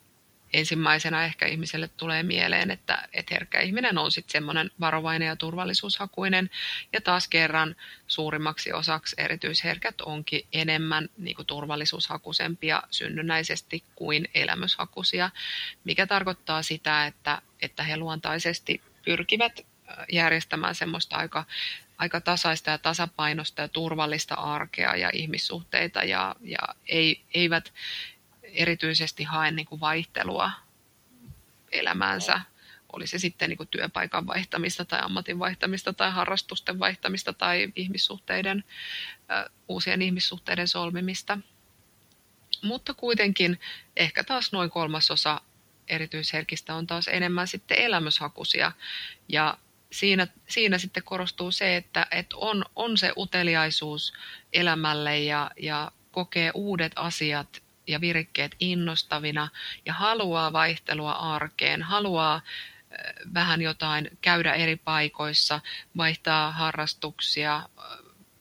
[0.53, 6.49] ensimmäisenä ehkä ihmiselle tulee mieleen, että, että herkkä ihminen on sitten semmoinen varovainen ja turvallisuushakuinen.
[6.93, 7.75] Ja taas kerran
[8.07, 15.29] suurimmaksi osaksi erityisherkät onkin enemmän niin kuin turvallisuushakusempia synnynnäisesti kuin elämyshakuisia,
[15.83, 19.65] mikä tarkoittaa sitä, että, että he luontaisesti pyrkivät
[20.11, 21.45] järjestämään semmoista aika,
[21.97, 27.73] aika tasaista ja tasapainosta ja turvallista arkea ja ihmissuhteita ja, ja ei, eivät
[28.53, 30.51] erityisesti hae niin kuin vaihtelua
[31.71, 32.41] elämäänsä.
[32.93, 38.63] Oli se sitten niin kuin työpaikan vaihtamista tai ammatin vaihtamista tai harrastusten vaihtamista tai ihmissuhteiden,
[39.67, 41.37] uusien ihmissuhteiden solmimista.
[42.63, 43.59] Mutta kuitenkin
[43.95, 45.41] ehkä taas noin kolmasosa
[45.87, 48.71] erityisherkistä on taas enemmän sitten elämyshakuisia.
[49.29, 49.57] Ja
[49.91, 54.13] siinä, siinä sitten korostuu se, että, että on, on se uteliaisuus
[54.53, 59.49] elämälle ja, ja kokee uudet asiat ja virikkeet innostavina
[59.85, 62.41] ja haluaa vaihtelua arkeen, haluaa
[63.33, 65.61] vähän jotain käydä eri paikoissa,
[65.97, 67.69] vaihtaa harrastuksia,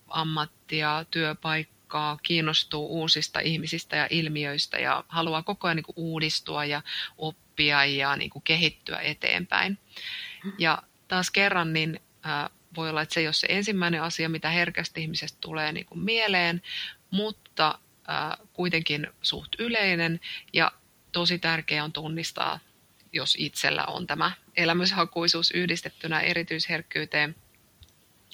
[0.08, 6.82] ammattia, työpaikkaa, kiinnostuu uusista ihmisistä ja ilmiöistä ja haluaa koko ajan niin kuin uudistua ja
[7.18, 9.78] oppia ja niin kuin kehittyä eteenpäin.
[10.58, 12.00] Ja taas kerran niin
[12.76, 15.98] voi olla, että se ei ole se ensimmäinen asia, mitä herkästi ihmisestä tulee niin kuin
[15.98, 16.62] mieleen,
[17.10, 17.78] mutta
[18.52, 20.20] kuitenkin suht yleinen
[20.52, 20.72] ja
[21.12, 22.60] tosi tärkeää on tunnistaa,
[23.12, 27.36] jos itsellä on tämä elämyshakuisuus yhdistettynä erityisherkkyyteen,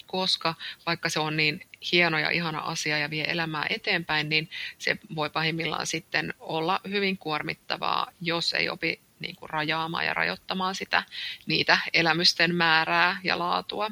[0.07, 0.55] koska
[0.85, 5.29] vaikka se on niin hieno ja ihana asia ja vie elämää eteenpäin, niin se voi
[5.29, 11.03] pahimmillaan sitten olla hyvin kuormittavaa, jos ei opi niin kuin rajaamaan ja rajoittamaan sitä,
[11.45, 13.91] niitä elämysten määrää ja laatua,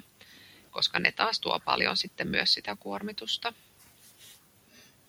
[0.72, 3.54] koska ne taas tuo paljon sitten myös sitä kuormitusta.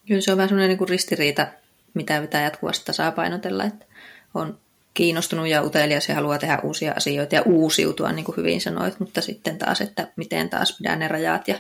[0.07, 1.47] Kyllä se on vähän sellainen niin ristiriita,
[1.95, 3.87] mitä pitää jatkuvasti tasapainotella, että
[4.35, 4.59] on
[4.95, 9.21] kiinnostunut ja utelias ja haluaa tehdä uusia asioita ja uusiutua, niin kuin hyvin sanoit, mutta
[9.21, 11.59] sitten taas, että miten taas pidän ne rajat ja,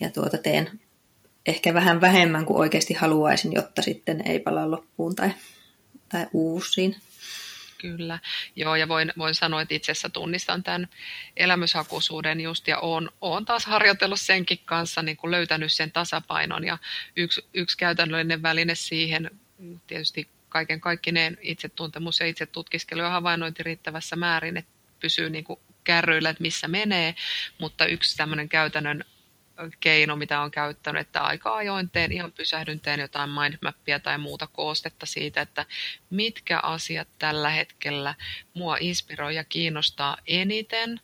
[0.00, 0.70] ja tuota teen
[1.46, 5.30] ehkä vähän vähemmän kuin oikeasti haluaisin, jotta sitten ei pala loppuun tai,
[6.08, 6.96] tai uusiin.
[7.78, 8.18] Kyllä,
[8.56, 10.88] joo ja voin, voin sanoa, että itse asiassa tunnistan tämän
[11.36, 16.78] elämyshakuisuuden just ja olen, olen taas harjoitellut senkin kanssa, niin kuin löytänyt sen tasapainon ja
[17.16, 19.30] yksi, yksi käytännöllinen väline siihen
[19.86, 24.70] tietysti kaiken kaikkineen itsetuntemus ja itse tutkiskelu ja havainnointi riittävässä määrin, että
[25.00, 27.14] pysyy niin kuin kärryillä, että missä menee,
[27.58, 29.04] mutta yksi tämmöinen käytännön
[29.80, 34.46] keino, mitä on käyttänyt, että aika ajoin teen ihan pysähdyn, teen jotain mindmappia tai muuta
[34.46, 35.66] koostetta siitä, että
[36.10, 38.14] mitkä asiat tällä hetkellä
[38.54, 41.00] mua inspiroi ja kiinnostaa eniten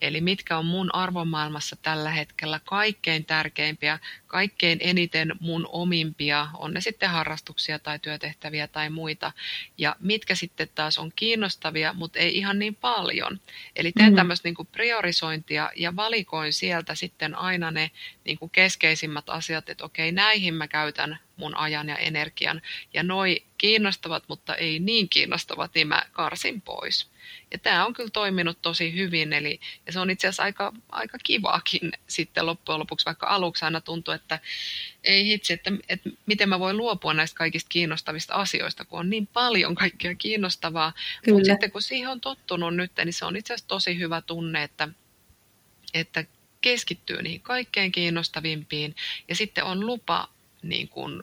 [0.00, 6.80] Eli mitkä on mun arvomaailmassa tällä hetkellä kaikkein tärkeimpiä, kaikkein eniten mun omimpia, on ne
[6.80, 9.32] sitten harrastuksia tai työtehtäviä tai muita,
[9.78, 13.40] ja mitkä sitten taas on kiinnostavia, mutta ei ihan niin paljon.
[13.76, 14.16] Eli teen mm.
[14.16, 17.90] tämmöistä niin priorisointia ja valikoin sieltä sitten aina ne
[18.24, 22.62] niin kuin keskeisimmät asiat, että okei, näihin mä käytän mun ajan ja energian,
[22.94, 27.10] ja noi kiinnostavat, mutta ei niin kiinnostavat, niin mä karsin pois.
[27.52, 31.18] Ja tämä on kyllä toiminut tosi hyvin, eli ja se on itse asiassa aika, aika
[31.24, 34.38] kivaakin sitten loppujen lopuksi, vaikka aluksi aina tuntuu, että
[35.04, 39.26] ei hitsi, että, että miten mä voin luopua näistä kaikista kiinnostavista asioista, kun on niin
[39.26, 40.92] paljon kaikkea kiinnostavaa.
[41.32, 44.62] Mutta sitten kun siihen on tottunut nyt, niin se on itse asiassa tosi hyvä tunne,
[44.62, 44.88] että,
[45.94, 46.24] että
[46.60, 48.96] keskittyy niihin kaikkein kiinnostavimpiin
[49.28, 50.28] ja sitten on lupa
[50.62, 51.22] niin kuin,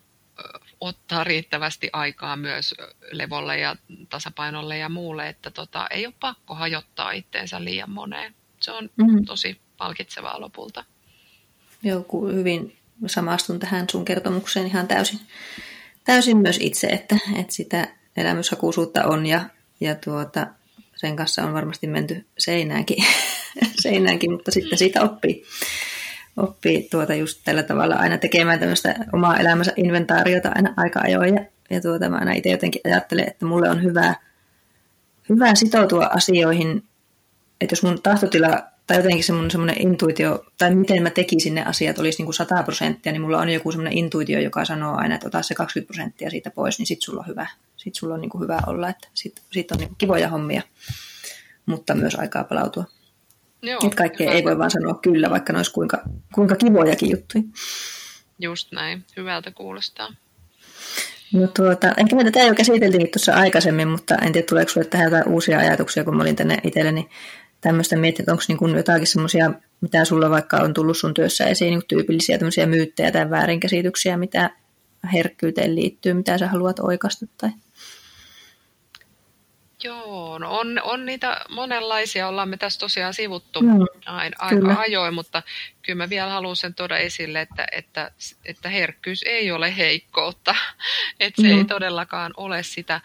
[0.82, 2.76] ottaa riittävästi aikaa myös
[3.12, 3.76] levolle ja
[4.10, 8.36] tasapainolle ja muulle, että tota, ei ole pakko hajottaa itteensä liian moneen.
[8.60, 9.26] Se on mm-hmm.
[9.26, 10.86] tosi palkitsevaa lopulta.
[11.84, 12.78] Joo, hyvin
[13.08, 15.20] samastun tähän sun kertomukseen ihan täysin,
[16.04, 19.42] täysin myös itse, että, että sitä elämyshakuisuutta on ja,
[19.80, 20.48] ja tuota,
[20.96, 23.06] sen kanssa on varmasti menty seinäänkin,
[23.84, 25.46] seinäänkin mutta sitten siitä oppii
[26.38, 31.36] oppii tuota just tällä tavalla aina tekemään tämmöistä omaa elämänsä inventaariota aina aika ajoin.
[31.36, 34.16] Ja, ja tuota, mä aina itse jotenkin ajattelen, että mulle on hyvä,
[35.30, 36.84] hyvä sitoutua asioihin,
[37.62, 42.00] että jos mun tahtotila tai jotenkin semmoinen, semmoinen intuitio, tai miten mä tekisin ne asiat,
[42.00, 45.28] olisi niin kuin 100 prosenttia, niin mulla on joku semmoinen intuitio, joka sanoo aina, että
[45.28, 48.30] ota se 20 prosenttia siitä pois, niin sit sulla on hyvä, sit sulla on niin
[48.30, 50.62] kuin hyvä olla, että sit, sit on niin kuin kivoja hommia,
[51.66, 52.86] mutta myös aikaa palautua.
[53.62, 56.02] Joo, Nyt kaikkea ei voi vaan sanoa kyllä, vaikka ne olisi kuinka,
[56.34, 57.44] kuinka kivojakin juttuja.
[58.40, 60.14] Just näin, hyvältä kuulostaa.
[61.34, 65.06] No tuota, ehkä me tätä jo käsiteltiin tuossa aikaisemmin, mutta en tiedä tuleeko sinulle tähän
[65.06, 67.10] jotain uusia ajatuksia, kun mä olin tänne itselleni
[67.62, 69.52] tämmöistä miettiä, että onko niin jotakin semmoisia,
[69.82, 74.50] mitä sulla vaikka on tullut sun työssä esiin, niin tyypillisiä tämmöisiä myyttejä tai väärinkäsityksiä, mitä
[75.14, 77.50] herkkyyteen liittyy, mitä sä haluat oikaista tai
[79.84, 83.70] Joo, no on, on niitä monenlaisia, ollaan me tässä tosiaan sivuttu mm,
[84.06, 84.76] aika kyllä.
[84.80, 85.44] ajoin, mutta
[85.82, 88.12] kyllä mä vielä haluan sen tuoda esille, että, että,
[88.46, 90.56] että herkkyys ei ole heikkoutta,
[91.20, 91.58] että se mm.
[91.58, 93.02] ei todellakaan ole sitä,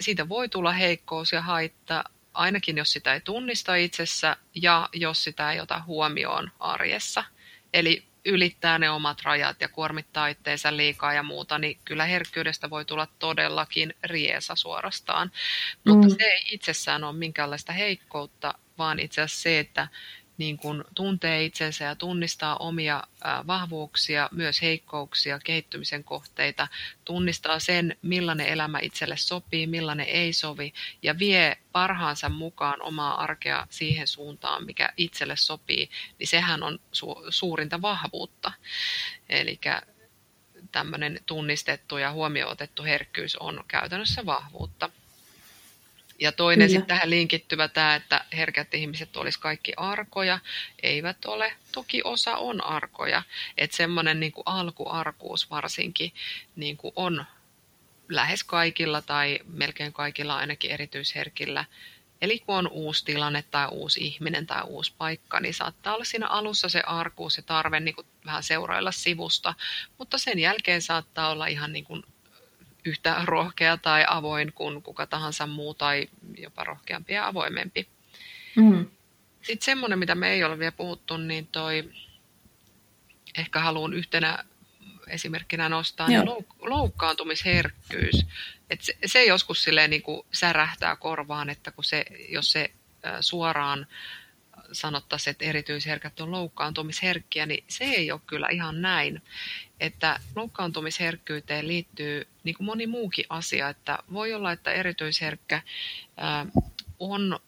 [0.00, 2.04] siitä voi tulla heikkous ja haitta,
[2.34, 7.24] ainakin jos sitä ei tunnista itsessä ja jos sitä ei ota huomioon arjessa.
[7.74, 12.84] Eli ylittää ne omat rajat ja kuormittaa itteensä liikaa ja muuta, niin kyllä herkkyydestä voi
[12.84, 15.32] tulla todellakin riesa suorastaan.
[15.86, 16.14] Mutta mm.
[16.18, 19.88] se ei itsessään ole minkäänlaista heikkoutta, vaan itse asiassa se, että
[20.40, 23.02] niin kuin tuntee itsensä ja tunnistaa omia
[23.46, 26.68] vahvuuksia, myös heikkouksia, kehittymisen kohteita,
[27.04, 30.72] tunnistaa sen, millainen elämä itselle sopii, millainen ei sovi
[31.02, 37.26] ja vie parhaansa mukaan omaa arkea siihen suuntaan, mikä itselle sopii, niin sehän on su-
[37.30, 38.52] suurinta vahvuutta.
[39.28, 39.60] Eli
[40.72, 44.90] tämmöinen tunnistettu ja huomioon otettu herkkyys on käytännössä vahvuutta.
[46.20, 50.38] Ja toinen sitten tähän linkittyvä tämä, että herkät ihmiset olisi kaikki arkoja,
[50.82, 51.52] eivät ole.
[51.72, 53.22] Toki osa on arkoja.
[53.58, 56.12] Että semmoinen niin alkuarkuus varsinkin
[56.56, 57.24] niin kuin on
[58.08, 61.64] lähes kaikilla tai melkein kaikilla ainakin erityisherkillä.
[62.20, 66.26] Eli kun on uusi tilanne tai uusi ihminen tai uusi paikka, niin saattaa olla siinä
[66.26, 69.54] alussa se arkuus ja tarve niin kuin vähän seurailla sivusta,
[69.98, 72.04] mutta sen jälkeen saattaa olla ihan niin kuin
[72.84, 76.08] yhtä rohkea tai avoin kuin kuka tahansa muu tai
[76.38, 77.88] jopa rohkeampi ja avoimempi.
[78.56, 78.86] Mm.
[79.42, 81.90] Sitten semmoinen, mitä me ei ole vielä puhuttu, niin toi,
[83.38, 84.44] ehkä haluan yhtenä
[85.06, 86.22] esimerkkinä nostaa, niin
[86.58, 88.26] loukkaantumisherkkyys.
[88.70, 92.70] Et se, se joskus silleen niin kuin särähtää korvaan, että kun se, jos se
[93.20, 93.86] suoraan
[94.72, 99.22] sanottaisiin, että erityisherkät on loukkaantumisherkkiä, niin se ei ole kyllä ihan näin.
[99.80, 105.62] Että loukkaantumisherkkyyteen liittyy niin kuin moni muukin asia, että voi olla, että erityisherkkä
[106.98, 107.40] on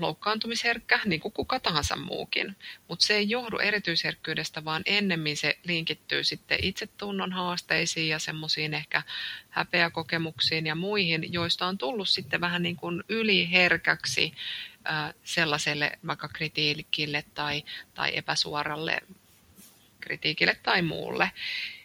[0.00, 2.56] loukkaantumisherkkä, niin kuin kuka tahansa muukin.
[2.88, 9.02] Mutta se ei johdu erityisherkkyydestä, vaan ennemmin se linkittyy sitten itsetunnon haasteisiin ja semmoisiin ehkä
[9.50, 14.32] häpeäkokemuksiin ja muihin, joista on tullut sitten vähän niin kuin yliherkäksi
[15.24, 17.64] sellaiselle vaikka kritiikille tai,
[17.94, 19.00] tai epäsuoralle
[20.00, 21.30] kritiikille tai muulle.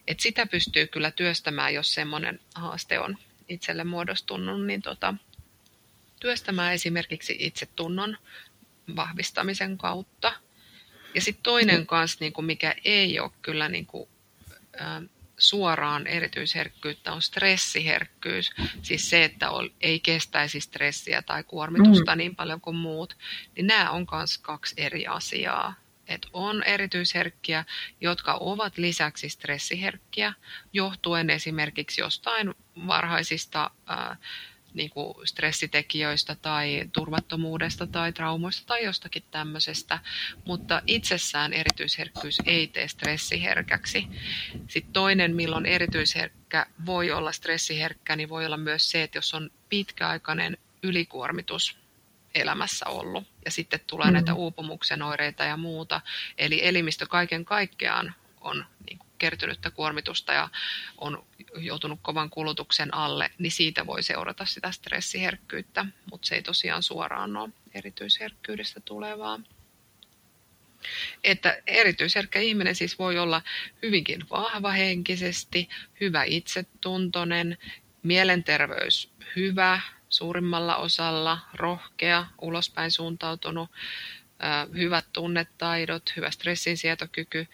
[0.07, 3.17] Et sitä pystyy kyllä työstämään, jos semmoinen haaste on
[3.49, 5.13] itselle muodostunut, niin tota,
[6.23, 8.17] työstämään esimerkiksi itsetunnon
[8.95, 10.33] vahvistamisen kautta.
[11.15, 14.09] Ja sitten toinen kanssa, niin kuin mikä ei ole kyllä niin kuin,
[14.81, 15.01] ä,
[15.37, 18.51] suoraan erityisherkkyyttä on stressiherkkyys,
[18.81, 19.49] siis se, että
[19.81, 22.17] ei kestäisi stressiä tai kuormitusta mm.
[22.17, 23.17] niin paljon kuin muut,
[23.55, 25.75] niin nämä on myös kaksi eri asiaa.
[26.07, 27.65] Et on erityisherkkiä,
[28.01, 30.33] jotka ovat lisäksi stressiherkkiä,
[30.73, 32.53] johtuen esimerkiksi jostain
[32.87, 34.17] varhaisista ää,
[34.73, 39.99] niin kuin stressitekijöistä tai turvattomuudesta tai traumoista tai jostakin tämmöisestä,
[40.45, 44.07] mutta itsessään erityisherkkyys ei tee stressiherkäksi.
[44.67, 49.49] Sitten toinen, milloin erityisherkkä voi olla stressiherkkä, niin voi olla myös se, että jos on
[49.69, 51.77] pitkäaikainen ylikuormitus
[52.35, 54.13] elämässä ollut ja sitten tulee mm.
[54.13, 56.01] näitä uupumuksen oireita ja muuta,
[56.37, 60.49] eli elimistö kaiken kaikkiaan on niin kuin kertynyttä kuormitusta ja
[60.97, 61.25] on
[61.57, 67.37] joutunut kovan kulutuksen alle, niin siitä voi seurata sitä stressiherkkyyttä, mutta se ei tosiaan suoraan
[67.37, 69.39] ole erityisherkkyydestä tulevaa.
[71.23, 73.41] Että erityisherkkä ihminen siis voi olla
[73.81, 75.69] hyvinkin vahva henkisesti,
[76.01, 77.57] hyvä itsetuntoinen,
[78.03, 83.69] mielenterveys hyvä suurimmalla osalla, rohkea, ulospäin suuntautunut,
[84.75, 87.47] hyvät tunnetaidot, hyvä stressinsietokyky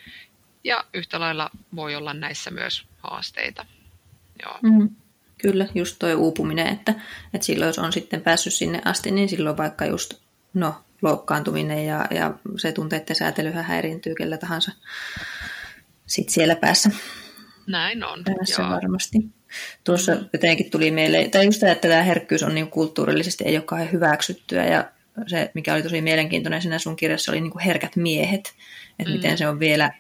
[0.64, 3.66] ja yhtä lailla voi olla näissä myös haasteita.
[4.44, 4.60] Joo.
[4.62, 4.90] Mm,
[5.42, 6.94] kyllä, just tuo uupuminen, että,
[7.34, 10.14] että silloin jos on sitten päässyt sinne asti, niin silloin vaikka just
[10.54, 14.72] no, loukkaantuminen ja, ja se tunteiden säätelyhän häiriintyy kellä tahansa
[16.06, 16.92] sit siellä päässä.
[17.68, 18.24] Näin on.
[18.24, 18.72] Päässä joo.
[18.72, 19.18] varmasti.
[19.84, 23.64] Tuossa jotenkin tuli mieleen, tai just tämä, että tämä herkkyys on niin kulttuurillisesti ei ole
[23.64, 24.92] kauhean hyväksyttyä ja
[25.28, 28.54] se, mikä oli tosi mielenkiintoinen siinä sun kirjassa, oli niin kuin herkät miehet.
[29.00, 29.16] Että mm.
[29.16, 29.92] miten se on vielä,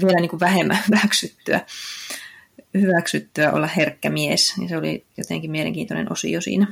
[0.00, 1.60] vielä niin kuin vähemmän hyväksyttyä,
[2.74, 4.56] hyväksyttyä olla herkkä mies.
[4.58, 6.66] Niin se oli jotenkin mielenkiintoinen osio siinä.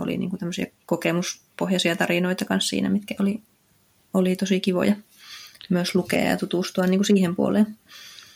[0.00, 3.42] Oli niin kuin tämmöisiä kokemuspohjaisia tarinoita kanssa siinä, mitkä oli,
[4.14, 4.96] oli tosi kivoja
[5.68, 7.66] myös lukea ja tutustua niin kuin siihen puoleen.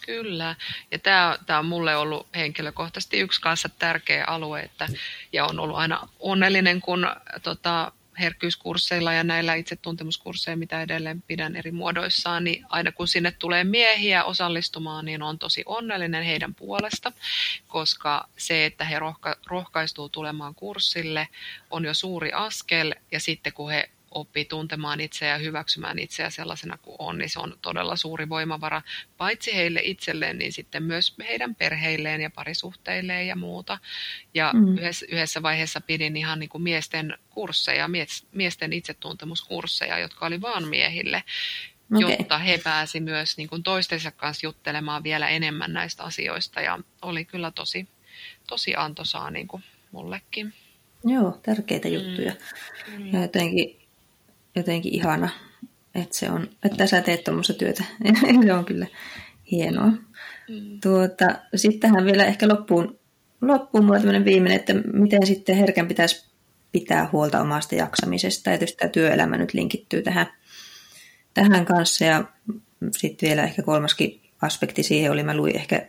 [0.06, 0.56] Kyllä,
[0.90, 4.88] ja tämä, tämä on mulle ollut henkilökohtaisesti yksi kanssa tärkeä alue, että,
[5.32, 7.06] ja on ollut aina onnellinen, kun
[7.42, 13.64] tota, herkkyyskursseilla ja näillä itsetuntemuskursseilla, mitä edelleen pidän eri muodoissaan, niin aina kun sinne tulee
[13.64, 17.12] miehiä osallistumaan, niin on tosi onnellinen heidän puolesta,
[17.68, 21.28] koska se, että he rohka- rohkaistuu tulemaan kurssille,
[21.70, 26.78] on jo suuri askel, ja sitten kun he oppii tuntemaan itseä ja hyväksymään itseä sellaisena
[26.78, 28.82] kuin on, niin se on todella suuri voimavara,
[29.16, 33.78] paitsi heille itselleen, niin sitten myös heidän perheilleen ja parisuhteilleen ja muuta.
[34.34, 34.78] Ja mm.
[34.78, 37.90] yhdessä, yhdessä vaiheessa pidin ihan niin kuin miesten kursseja,
[38.32, 41.24] miesten itsetuntemuskursseja, jotka oli vaan miehille,
[41.96, 42.10] okay.
[42.10, 46.60] jotta he pääsi myös niin kuin toistensa kanssa juttelemaan vielä enemmän näistä asioista.
[46.60, 47.88] Ja oli kyllä tosi,
[48.46, 50.54] tosi antoisaa niin kuin mullekin.
[51.04, 52.32] Joo, tärkeitä juttuja.
[52.98, 53.12] Mm.
[53.12, 53.87] Ja jotenkin
[54.56, 55.28] jotenkin ihana,
[55.94, 57.84] että, se on, että sä teet tuommoista työtä.
[58.44, 58.86] se on kyllä
[59.50, 59.86] hienoa.
[59.86, 60.80] Mm.
[60.82, 62.98] Tuota, sitten tähän vielä ehkä loppuun,
[63.40, 66.28] loppuun mulla tämmöinen viimeinen, että miten sitten herkän pitäisi
[66.72, 68.50] pitää huolta omasta jaksamisesta.
[68.50, 70.26] Ja tietysti tämä työelämä nyt linkittyy tähän,
[71.34, 72.04] tähän kanssa.
[72.04, 72.24] Ja
[72.96, 75.88] sitten vielä ehkä kolmaskin aspekti siihen oli, mä luin ehkä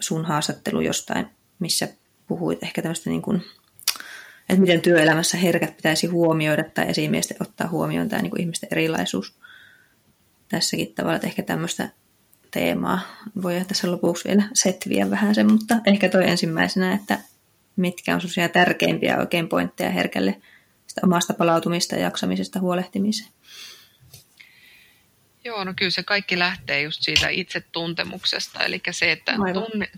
[0.00, 1.26] sun haastattelu jostain,
[1.58, 1.88] missä
[2.26, 3.42] puhuit ehkä tämmöistä niin kuin
[4.50, 9.34] että miten työelämässä herkät pitäisi huomioida tai esimiesten ottaa huomioon tämä niin kuin ihmisten erilaisuus
[10.48, 11.88] tässäkin tavalla, että ehkä tämmöistä
[12.50, 13.00] teemaa
[13.42, 17.18] voi tässä lopuksi vielä setviä vähän sen, mutta ehkä toi ensimmäisenä, että
[17.76, 20.40] mitkä on sellaisia tärkeimpiä oikein pointteja herkälle
[20.86, 23.30] sitä omasta palautumista ja jaksamisesta huolehtimiseen.
[25.44, 29.34] Joo, no kyllä se kaikki lähtee just siitä itsetuntemuksesta, eli se, että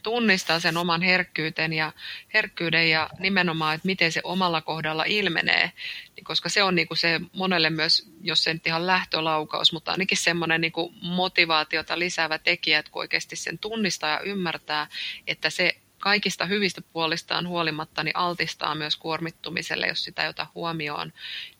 [0.02, 1.92] tunnistaa sen oman herkkyyden ja,
[2.34, 5.72] herkkyyden ja nimenomaan, että miten se omalla kohdalla ilmenee,
[6.16, 9.92] niin koska se on niin kuin se monelle myös, jos se nyt ihan lähtölaukaus, mutta
[9.92, 14.86] ainakin semmoinen niin kuin motivaatiota lisäävä tekijä, että kun oikeasti sen tunnistaa ja ymmärtää,
[15.26, 21.12] että se kaikista hyvistä puolistaan huolimatta niin altistaa myös kuormittumiselle, jos sitä ei ota huomioon,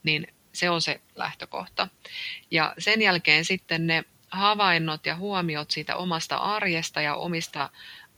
[0.02, 1.88] niin se on se lähtökohta.
[2.50, 7.70] Ja sen jälkeen sitten ne havainnot ja huomiot siitä omasta arjesta ja omista,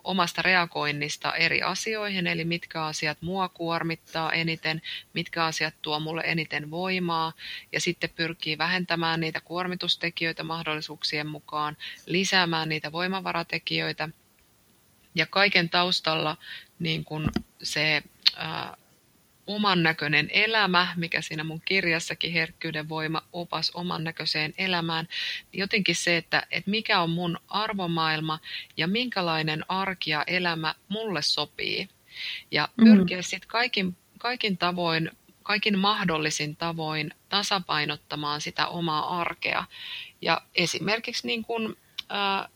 [0.05, 4.83] omasta reagoinnista eri asioihin, eli mitkä asiat mua kuormittaa eniten,
[5.13, 7.33] mitkä asiat tuo mulle eniten voimaa,
[7.73, 11.77] ja sitten pyrkii vähentämään niitä kuormitustekijöitä mahdollisuuksien mukaan,
[12.07, 14.09] lisäämään niitä voimavaratekijöitä,
[15.15, 16.37] ja kaiken taustalla
[16.79, 17.31] niin kun
[17.63, 18.03] se
[18.37, 18.77] ää,
[19.47, 25.09] oman näköinen elämä, mikä siinä mun kirjassakin herkkyyden voima, opas oman näköiseen elämään,
[25.53, 28.39] niin jotenkin se, että, että mikä on mun arvomaailma
[28.77, 31.89] ja minkälainen arki ja elämä mulle sopii.
[32.51, 32.85] Ja mm.
[32.85, 33.23] pyrkiä mm.
[33.23, 35.11] sitten kaikin, kaikin tavoin,
[35.43, 39.65] kaikin mahdollisin tavoin tasapainottamaan sitä omaa arkea.
[40.23, 41.77] Ja esimerkiksi niin kuin,
[42.13, 42.51] äh,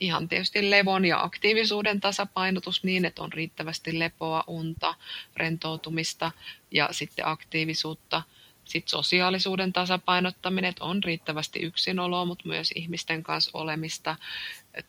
[0.00, 4.94] ihan tietysti levon ja aktiivisuuden tasapainotus niin, että on riittävästi lepoa, unta,
[5.36, 6.32] rentoutumista
[6.70, 8.22] ja sitten aktiivisuutta.
[8.64, 14.16] Sitten sosiaalisuuden tasapainottaminen, että on riittävästi yksinoloa, mutta myös ihmisten kanssa olemista.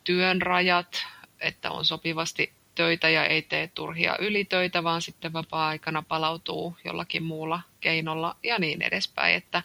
[0.03, 1.05] Työn rajat,
[1.39, 7.61] että on sopivasti töitä ja ei tee turhia ylitöitä, vaan sitten vapaa-aikana palautuu jollakin muulla
[7.79, 9.35] keinolla ja niin edespäin.
[9.35, 9.63] Että,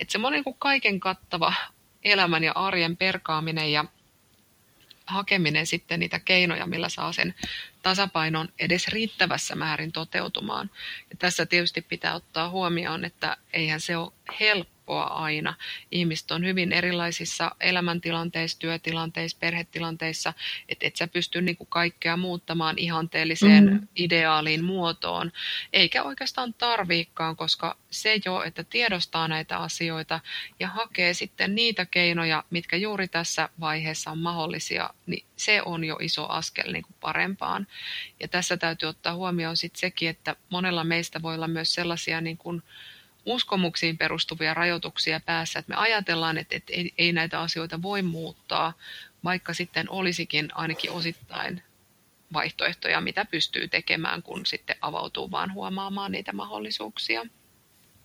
[0.00, 1.52] että semmoinen kuin kaiken kattava
[2.04, 3.84] elämän ja arjen perkaaminen ja
[5.10, 7.34] hakeminen sitten niitä keinoja, millä saa sen
[7.82, 10.70] tasapainon edes riittävässä määrin toteutumaan.
[11.10, 15.54] Ja tässä tietysti pitää ottaa huomioon, että eihän se ole helppo helppoa aina.
[15.90, 20.32] Ihmiset on hyvin erilaisissa elämäntilanteissa, työtilanteissa, perhetilanteissa,
[20.68, 23.88] että et sä pysty niinku kaikkea muuttamaan ihanteelliseen mm.
[23.96, 25.32] ideaaliin muotoon,
[25.72, 30.20] eikä oikeastaan tarviikaan, koska se jo, että tiedostaa näitä asioita
[30.60, 35.96] ja hakee sitten niitä keinoja, mitkä juuri tässä vaiheessa on mahdollisia, niin se on jo
[36.00, 37.66] iso askel niin kuin parempaan.
[38.20, 42.36] Ja tässä täytyy ottaa huomioon sitten sekin, että monella meistä voi olla myös sellaisia niin
[42.36, 42.62] kuin
[43.26, 48.72] uskomuksiin perustuvia rajoituksia päässä, että me ajatellaan, että, että ei, ei näitä asioita voi muuttaa,
[49.24, 51.62] vaikka sitten olisikin ainakin osittain
[52.32, 57.26] vaihtoehtoja, mitä pystyy tekemään, kun sitten avautuu vaan huomaamaan niitä mahdollisuuksia.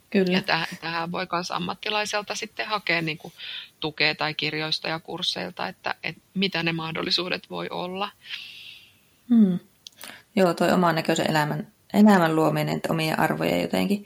[0.10, 0.34] Kyllä.
[0.34, 3.34] Ja tähän, tähän voi myös ammattilaiselta sitten hakea niin kuin
[3.80, 8.12] tukea tai kirjoista ja kursseilta, että, että mitä ne mahdollisuudet voi olla.
[9.30, 9.60] Hmm.
[10.36, 14.06] Joo, toi oman näköisen elämän, elämän luominen, että omia arvoja jotenkin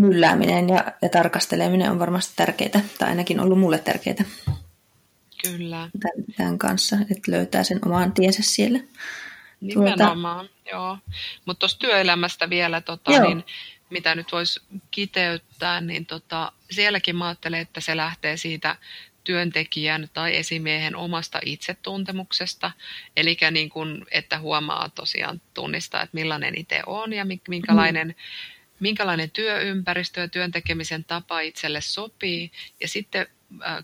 [0.00, 4.24] myllääminen ja, ja tarkasteleminen on varmasti tärkeää, tai ainakin ollut mulle tärkeää.
[5.42, 5.90] Kyllä.
[6.00, 8.80] Tämän, tämän kanssa, että löytää sen oman tiensä siellä.
[9.60, 10.70] Nimenomaan, tuota...
[10.72, 10.98] joo.
[11.44, 13.44] Mutta tuosta työelämästä vielä, tota, niin,
[13.90, 18.76] mitä nyt voisi kiteyttää, niin tota, sielläkin mä ajattelen, että se lähtee siitä
[19.24, 22.70] työntekijän tai esimiehen omasta itsetuntemuksesta,
[23.16, 28.14] eli niin kuin, että huomaa tosiaan tunnistaa, että millainen itse on ja minkälainen, mm.
[28.80, 33.26] Minkälainen työympäristö ja työntekemisen tapa itselle sopii, ja sitten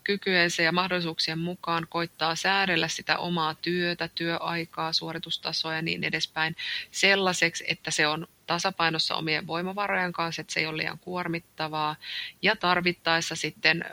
[0.05, 6.57] kykyensä ja mahdollisuuksien mukaan koittaa säädellä sitä omaa työtä, työaikaa, suoritustasoa ja niin edespäin
[6.91, 11.97] sellaiseksi, että se on tasapainossa omien voimavarojen kanssa, että se ei ole liian kuormittavaa.
[12.43, 13.85] Ja tarvittaessa sitten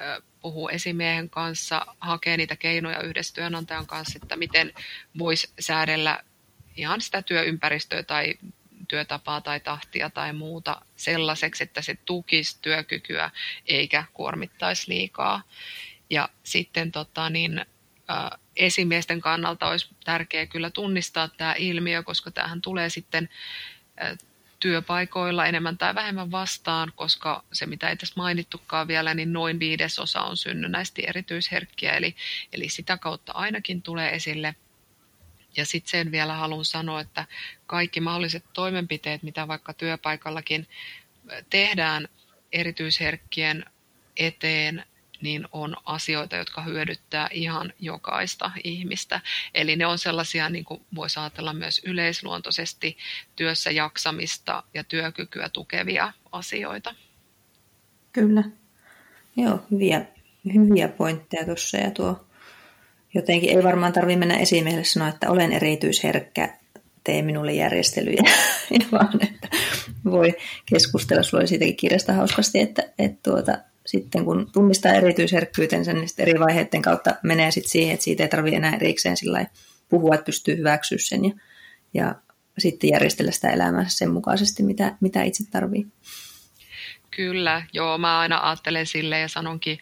[0.42, 4.74] puhuu esimiehen kanssa, hakee niitä keinoja yhdessä työnantajan kanssa, että miten
[5.20, 6.24] voisi säädellä
[6.78, 8.34] ihan sitä työympäristöä tai
[8.92, 13.32] työtapaa tai tahtia tai muuta sellaiseksi, että se tukisi työkykyä
[13.66, 15.44] eikä kuormittaisi liikaa.
[16.10, 17.66] Ja sitten tota, niin, ä,
[18.56, 23.30] esimiesten kannalta olisi tärkeää kyllä tunnistaa tämä ilmiö, koska tämähän tulee sitten
[24.04, 24.18] ä,
[24.60, 30.22] työpaikoilla enemmän tai vähemmän vastaan, koska se mitä ei tässä mainittukaan vielä, niin noin viidesosa
[30.22, 32.16] on synnynnäisesti erityisherkkiä, eli,
[32.54, 34.56] eli sitä kautta ainakin tulee esille.
[35.58, 37.26] Ja sitten sen vielä haluan sanoa, että
[37.68, 40.68] kaikki mahdolliset toimenpiteet, mitä vaikka työpaikallakin
[41.50, 42.08] tehdään
[42.52, 43.66] erityisherkkien
[44.18, 44.86] eteen,
[45.22, 49.22] niin on asioita, jotka hyödyttää ihan jokaista ihmistä.
[49.54, 52.98] Eli ne on sellaisia, niin kuin voisi ajatella myös yleisluontoisesti
[53.36, 56.96] työssä jaksamista ja työkykyä tukevia asioita.
[58.12, 58.44] Kyllä.
[59.36, 60.06] Joo, hyviä,
[60.54, 62.26] hyviä pointteja tuossa ja tuo
[63.14, 66.58] jotenkin ei varmaan tarvitse mennä esimiehelle sanoa, että olen erityisherkkä,
[67.04, 68.24] tee minulle järjestelyjä,
[68.92, 69.48] vaan että
[70.06, 70.34] voi
[70.66, 71.24] keskustella.
[71.24, 76.82] Sulla oli siitäkin kirjasta hauskasti, että, että tuota, sitten kun tunnistaa erityisherkkyytensä, niin eri vaiheiden
[76.82, 79.16] kautta menee sitten siihen, että siitä ei tarvitse enää erikseen
[79.90, 81.32] puhua, että pystyy hyväksyä sen ja,
[81.94, 82.16] ja
[82.58, 85.88] sitten järjestellä sitä elämää sen mukaisesti, mitä, mitä itse tarvii.
[87.12, 89.80] Kyllä, joo, mä aina ajattelen sille ja sanonkin,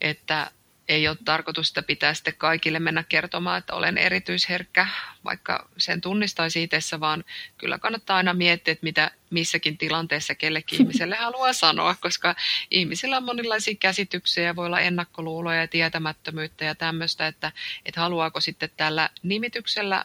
[0.00, 0.50] että
[0.90, 4.86] ei ole tarkoitus, että pitää sitten kaikille mennä kertomaan, että olen erityisherkkä,
[5.24, 7.24] vaikka sen tunnistaisi itsessä, vaan
[7.58, 12.34] kyllä kannattaa aina miettiä, että mitä missäkin tilanteessa kellekin ihmiselle haluaa sanoa, koska
[12.70, 17.52] ihmisillä on monenlaisia käsityksiä, voi olla ennakkoluuloja ja tietämättömyyttä ja tämmöistä, että,
[17.86, 20.04] että haluaako sitten tällä nimityksellä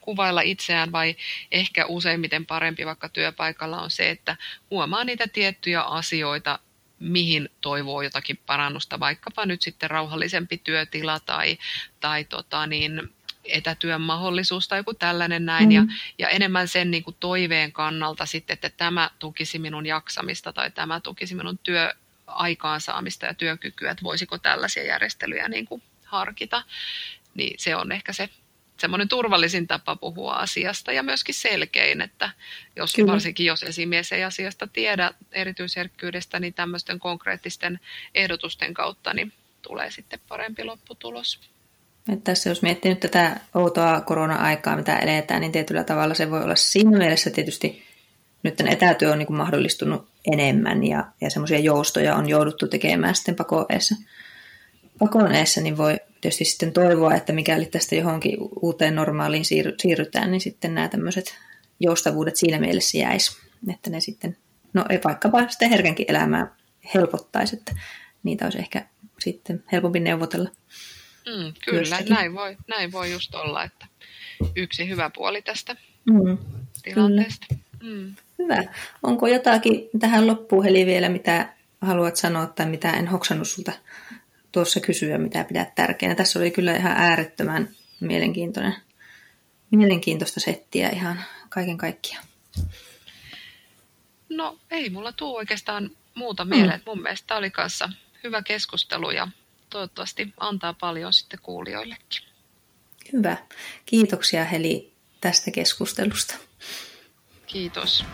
[0.00, 1.16] kuvailla itseään vai
[1.52, 4.36] ehkä useimmiten parempi vaikka työpaikalla on se, että
[4.70, 6.58] huomaa niitä tiettyjä asioita,
[7.00, 11.58] mihin toivoo jotakin parannusta, vaikkapa nyt sitten rauhallisempi työtila tai,
[12.00, 15.68] tai tota niin, etätyön mahdollisuus tai joku tällainen näin.
[15.68, 15.72] Mm.
[15.72, 15.82] Ja,
[16.18, 21.00] ja enemmän sen niin kuin toiveen kannalta sitten, että tämä tukisi minun jaksamista tai tämä
[21.00, 26.62] tukisi minun työaikaansaamista ja työkykyä, että voisiko tällaisia järjestelyjä niin kuin harkita.
[27.34, 28.28] Niin se on ehkä se
[28.80, 32.30] semmoinen turvallisin tapa puhua asiasta ja myöskin selkein, että
[32.76, 33.12] jos, Kyllä.
[33.12, 37.80] varsinkin jos esimies ei asiasta tiedä erityisherkkyydestä, niin tämmöisten konkreettisten
[38.14, 41.40] ehdotusten kautta niin tulee sitten parempi lopputulos.
[42.12, 46.42] Että tässä jos miettii nyt tätä outoa korona-aikaa, mitä eletään, niin tietyllä tavalla se voi
[46.42, 47.88] olla siinä mielessä tietysti
[48.42, 53.34] nyt etätyö on niin kuin mahdollistunut enemmän ja, ja semmoisia joustoja on jouduttu tekemään sitten
[53.34, 53.94] pakoeessa.
[54.98, 59.44] Pakoneessa niin voi tietysti sitten toivoa, että mikäli tästä johonkin uuteen normaaliin
[59.78, 61.34] siirrytään, niin sitten nämä tämmöiset
[61.80, 63.36] joustavuudet siinä mielessä jäisi,
[63.72, 64.36] että ne sitten,
[64.72, 66.56] no ei vaikkapa sitten herkänkin elämää
[66.94, 67.72] helpottaisi, että
[68.22, 68.86] niitä olisi ehkä
[69.18, 70.50] sitten helpompi neuvotella.
[71.26, 73.86] Mm, kyllä, näin voi, näin voi just olla, että
[74.56, 75.76] yksi hyvä puoli tästä
[76.10, 76.38] mm,
[76.82, 77.46] tilanteesta.
[77.82, 78.14] Mm.
[78.38, 78.64] Hyvä.
[79.02, 83.72] Onko jotakin tähän loppuun Heli vielä, mitä haluat sanoa tai mitä en hoksannut sulta
[84.52, 86.14] tuossa kysyä, mitä pidät tärkeänä.
[86.14, 87.68] Tässä oli kyllä ihan äärettömän
[88.00, 88.74] mielenkiintoinen,
[89.70, 92.24] mielenkiintoista settiä ihan kaiken kaikkiaan.
[94.28, 96.78] No ei mulla tuu oikeastaan muuta mieleen.
[96.80, 96.82] Mm.
[96.86, 97.88] Mun mielestä oli kanssa
[98.24, 99.28] hyvä keskustelu ja
[99.70, 102.22] toivottavasti antaa paljon sitten kuulijoillekin.
[103.12, 103.36] Hyvä.
[103.86, 106.34] Kiitoksia Heli tästä keskustelusta.
[107.46, 108.04] Kiitos.